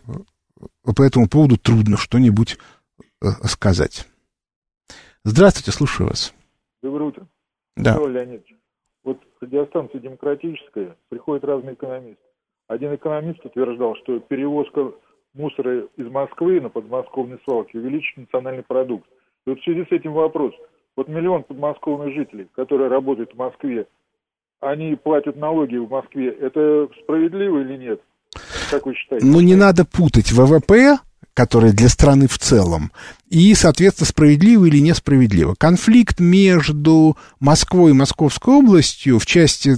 [0.82, 2.58] по этому поводу трудно что-нибудь
[3.22, 4.06] э, сказать.
[5.24, 6.32] Здравствуйте, слушаю вас.
[6.82, 7.26] Доброе утро.
[7.76, 7.96] Да.
[7.98, 8.54] Леонидович,
[9.04, 12.22] вот радиостанция «Демократическая» приходят разные экономисты.
[12.68, 14.92] Один экономист утверждал, что перевозка
[15.36, 19.08] мусора из Москвы на подмосковные свалки увеличит национальный продукт.
[19.46, 20.52] И вот в связи с этим вопрос.
[20.96, 23.86] Вот миллион подмосковных жителей, которые работают в Москве,
[24.60, 26.30] они платят налоги в Москве.
[26.30, 28.00] Это справедливо или нет?
[28.70, 29.26] Как вы считаете?
[29.26, 30.96] Ну, не надо путать ВВП,
[31.34, 32.90] который для страны в целом,
[33.28, 35.54] и, соответственно, справедливо или несправедливо.
[35.58, 39.74] Конфликт между Москвой и Московской областью в части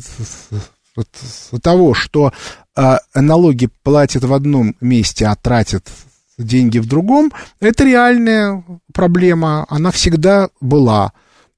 [1.62, 2.32] того, что
[2.78, 5.90] э, налоги платят в одном месте, а тратят
[6.38, 8.64] деньги в другом, это реальная
[8.94, 11.12] проблема, она всегда была.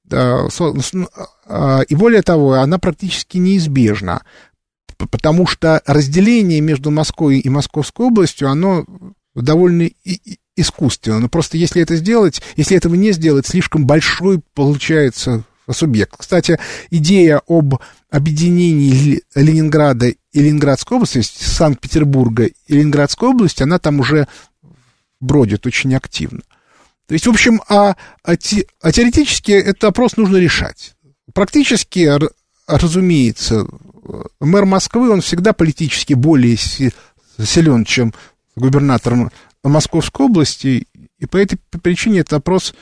[0.09, 4.23] И более того, она практически неизбежна,
[4.97, 8.85] потому что разделение между Москвой и Московской областью, оно
[9.35, 9.89] довольно
[10.55, 11.19] искусственно.
[11.19, 16.15] Но просто если это сделать, если этого не сделать, слишком большой получается субъект.
[16.17, 16.59] Кстати,
[16.89, 17.75] идея об
[18.09, 24.27] объединении Ленинграда и Ленинградской области, то есть Санкт-Петербурга и Ленинградской области, она там уже
[25.19, 26.41] бродит очень активно.
[27.07, 30.95] То есть, в общем, а, а, те, а теоретически этот вопрос нужно решать.
[31.33, 32.09] Практически,
[32.67, 33.67] разумеется,
[34.39, 38.13] мэр Москвы, он всегда политически более силен, чем
[38.55, 39.31] губернатор
[39.63, 40.87] Московской области,
[41.19, 42.73] и по этой причине этот вопрос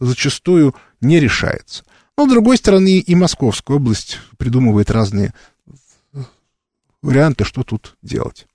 [0.00, 1.84] зачастую не решается.
[2.16, 5.32] Но, с другой стороны, и Московская область придумывает разные
[7.02, 8.46] варианты, что тут делать.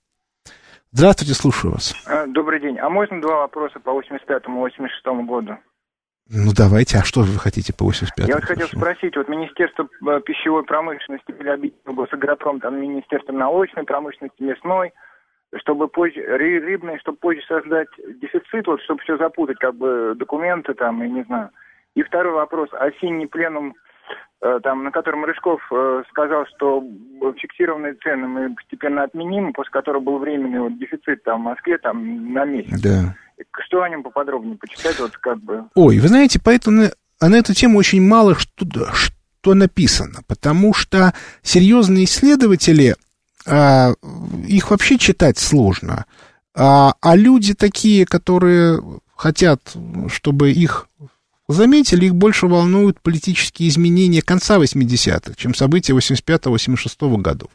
[0.92, 1.94] Здравствуйте, слушаю вас.
[2.06, 2.78] А, добрый день.
[2.78, 5.58] А можно два вопроса по 85-86 году?
[6.30, 6.98] Ну, давайте.
[6.98, 11.32] А что вы хотите по 85 Я вот хотел спросить, вот Министерство э, пищевой промышленности
[11.32, 14.92] Белобитного Госагропром, там Министерство молочной промышленности, мясной,
[15.56, 17.88] чтобы позже, рыбной, чтобы позже создать
[18.22, 21.50] дефицит, вот, чтобы все запутать, как бы, документы там, и не знаю.
[21.94, 22.70] И второй вопрос.
[22.72, 23.74] Осенний пленум
[24.62, 26.84] там, на котором Рыжков э, сказал, что
[27.40, 32.32] фиксированные цены мы постепенно отменим, после которого был временный вот, дефицит там, в Москве там,
[32.32, 32.80] на месяц.
[32.80, 33.14] Да.
[33.66, 34.98] Что о нем поподробнее почитать?
[35.00, 35.64] Вот, как бы...
[35.74, 36.90] Ой, вы знаете, поэтому
[37.20, 42.96] а на эту тему очень мало что, что написано, потому что серьезные исследователи,
[43.46, 43.92] а,
[44.46, 46.06] их вообще читать сложно.
[46.54, 48.80] А, а люди такие, которые
[49.16, 49.60] хотят,
[50.08, 50.88] чтобы их
[51.48, 57.50] заметили, их больше волнуют политические изменения конца 80-х, чем события 85-86 годов.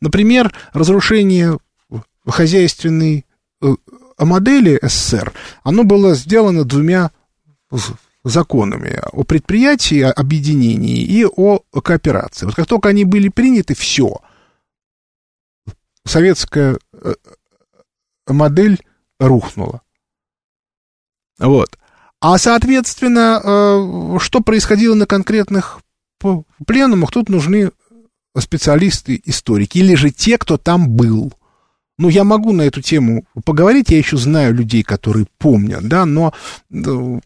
[0.00, 1.58] Например, разрушение
[2.26, 3.26] хозяйственной
[3.62, 3.74] э,
[4.18, 7.10] модели СССР, оно было сделано двумя
[8.24, 12.46] законами о предприятии, о объединении и о кооперации.
[12.46, 14.18] Вот как только они были приняты, все.
[16.04, 17.14] Советская э,
[18.26, 18.80] модель
[19.18, 19.82] рухнула.
[21.38, 21.78] Вот.
[22.20, 25.80] А, соответственно, э, что происходило на конкретных
[26.66, 27.70] пленумах, тут нужны
[28.38, 31.32] специалисты, историки, или же те, кто там был.
[31.96, 36.32] Ну, я могу на эту тему поговорить, я еще знаю людей, которые помнят, да, но,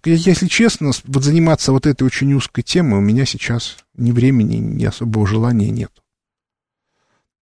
[0.05, 4.85] если честно, вот заниматься вот этой очень узкой темой у меня сейчас ни времени, ни
[4.85, 5.93] особого желания нет.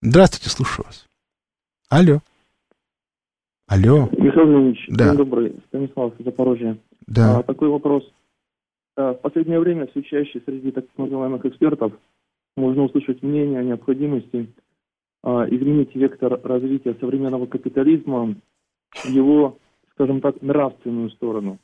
[0.01, 1.05] Здравствуйте, слушаю вас.
[1.89, 2.21] Алло.
[3.73, 4.07] Алло.
[4.11, 5.07] Михаил Леонидович, да.
[5.07, 5.55] день добрый.
[5.69, 6.77] Станислав, Запорожье.
[7.07, 7.39] Да.
[7.39, 8.03] А, такой вопрос.
[8.95, 11.91] А, в последнее время все чаще среди так называемых экспертов
[12.55, 14.47] можно услышать мнение о необходимости
[15.23, 18.35] а, изменить вектор развития современного капитализма
[18.93, 19.57] в его,
[19.93, 21.57] скажем так, нравственную сторону.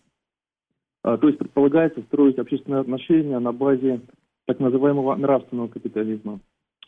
[1.04, 4.02] А, то есть предполагается строить общественные отношения на базе
[4.48, 6.40] так называемого нравственного капитализма.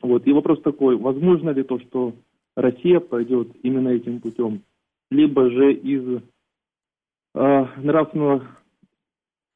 [0.02, 0.26] Вот.
[0.26, 2.14] И вопрос такой, возможно ли то, что
[2.56, 4.64] Россия пойдет именно этим путем,
[5.12, 6.24] либо же из
[7.36, 8.48] э, нравственного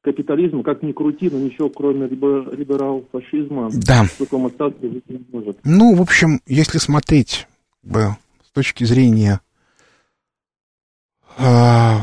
[0.02, 4.04] капитализма, как ни крути, но ничего кроме либерал-фашизма да.
[4.04, 5.58] в таком остатке быть не может.
[5.64, 7.48] Ну, в общем, если смотреть
[7.82, 9.40] с точки зрения
[11.38, 11.94] э,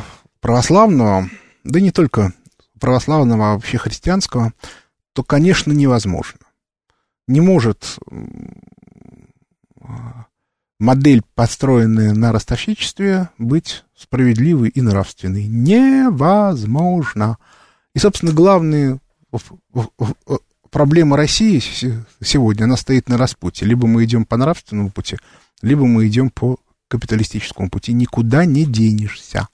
[0.42, 1.30] православного,
[1.64, 2.34] да не только
[2.82, 4.52] православного, а вообще христианского,
[5.14, 6.40] то, конечно, невозможно.
[7.28, 7.98] Не может
[10.80, 15.48] модель, построенная на ростовщичестве, быть справедливой и нравственной.
[15.48, 17.38] Невозможно.
[17.96, 19.00] И, собственно, главная
[20.72, 21.62] проблема России
[22.22, 23.68] сегодня, она стоит на распутье.
[23.68, 25.18] Либо мы идем по нравственному пути,
[25.62, 26.58] либо мы идем по
[26.88, 27.94] капиталистическому пути.
[27.94, 29.48] Никуда не денешься.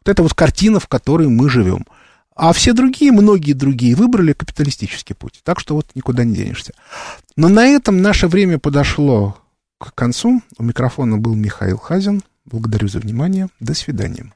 [0.00, 1.86] Вот это вот картина, в которой мы живем.
[2.34, 5.40] А все другие, многие другие выбрали капиталистический путь.
[5.42, 6.72] Так что вот никуда не денешься.
[7.36, 9.36] Но на этом наше время подошло
[9.78, 10.42] к концу.
[10.58, 12.22] У микрофона был Михаил Хазин.
[12.44, 13.48] Благодарю за внимание.
[13.60, 14.32] До свидания.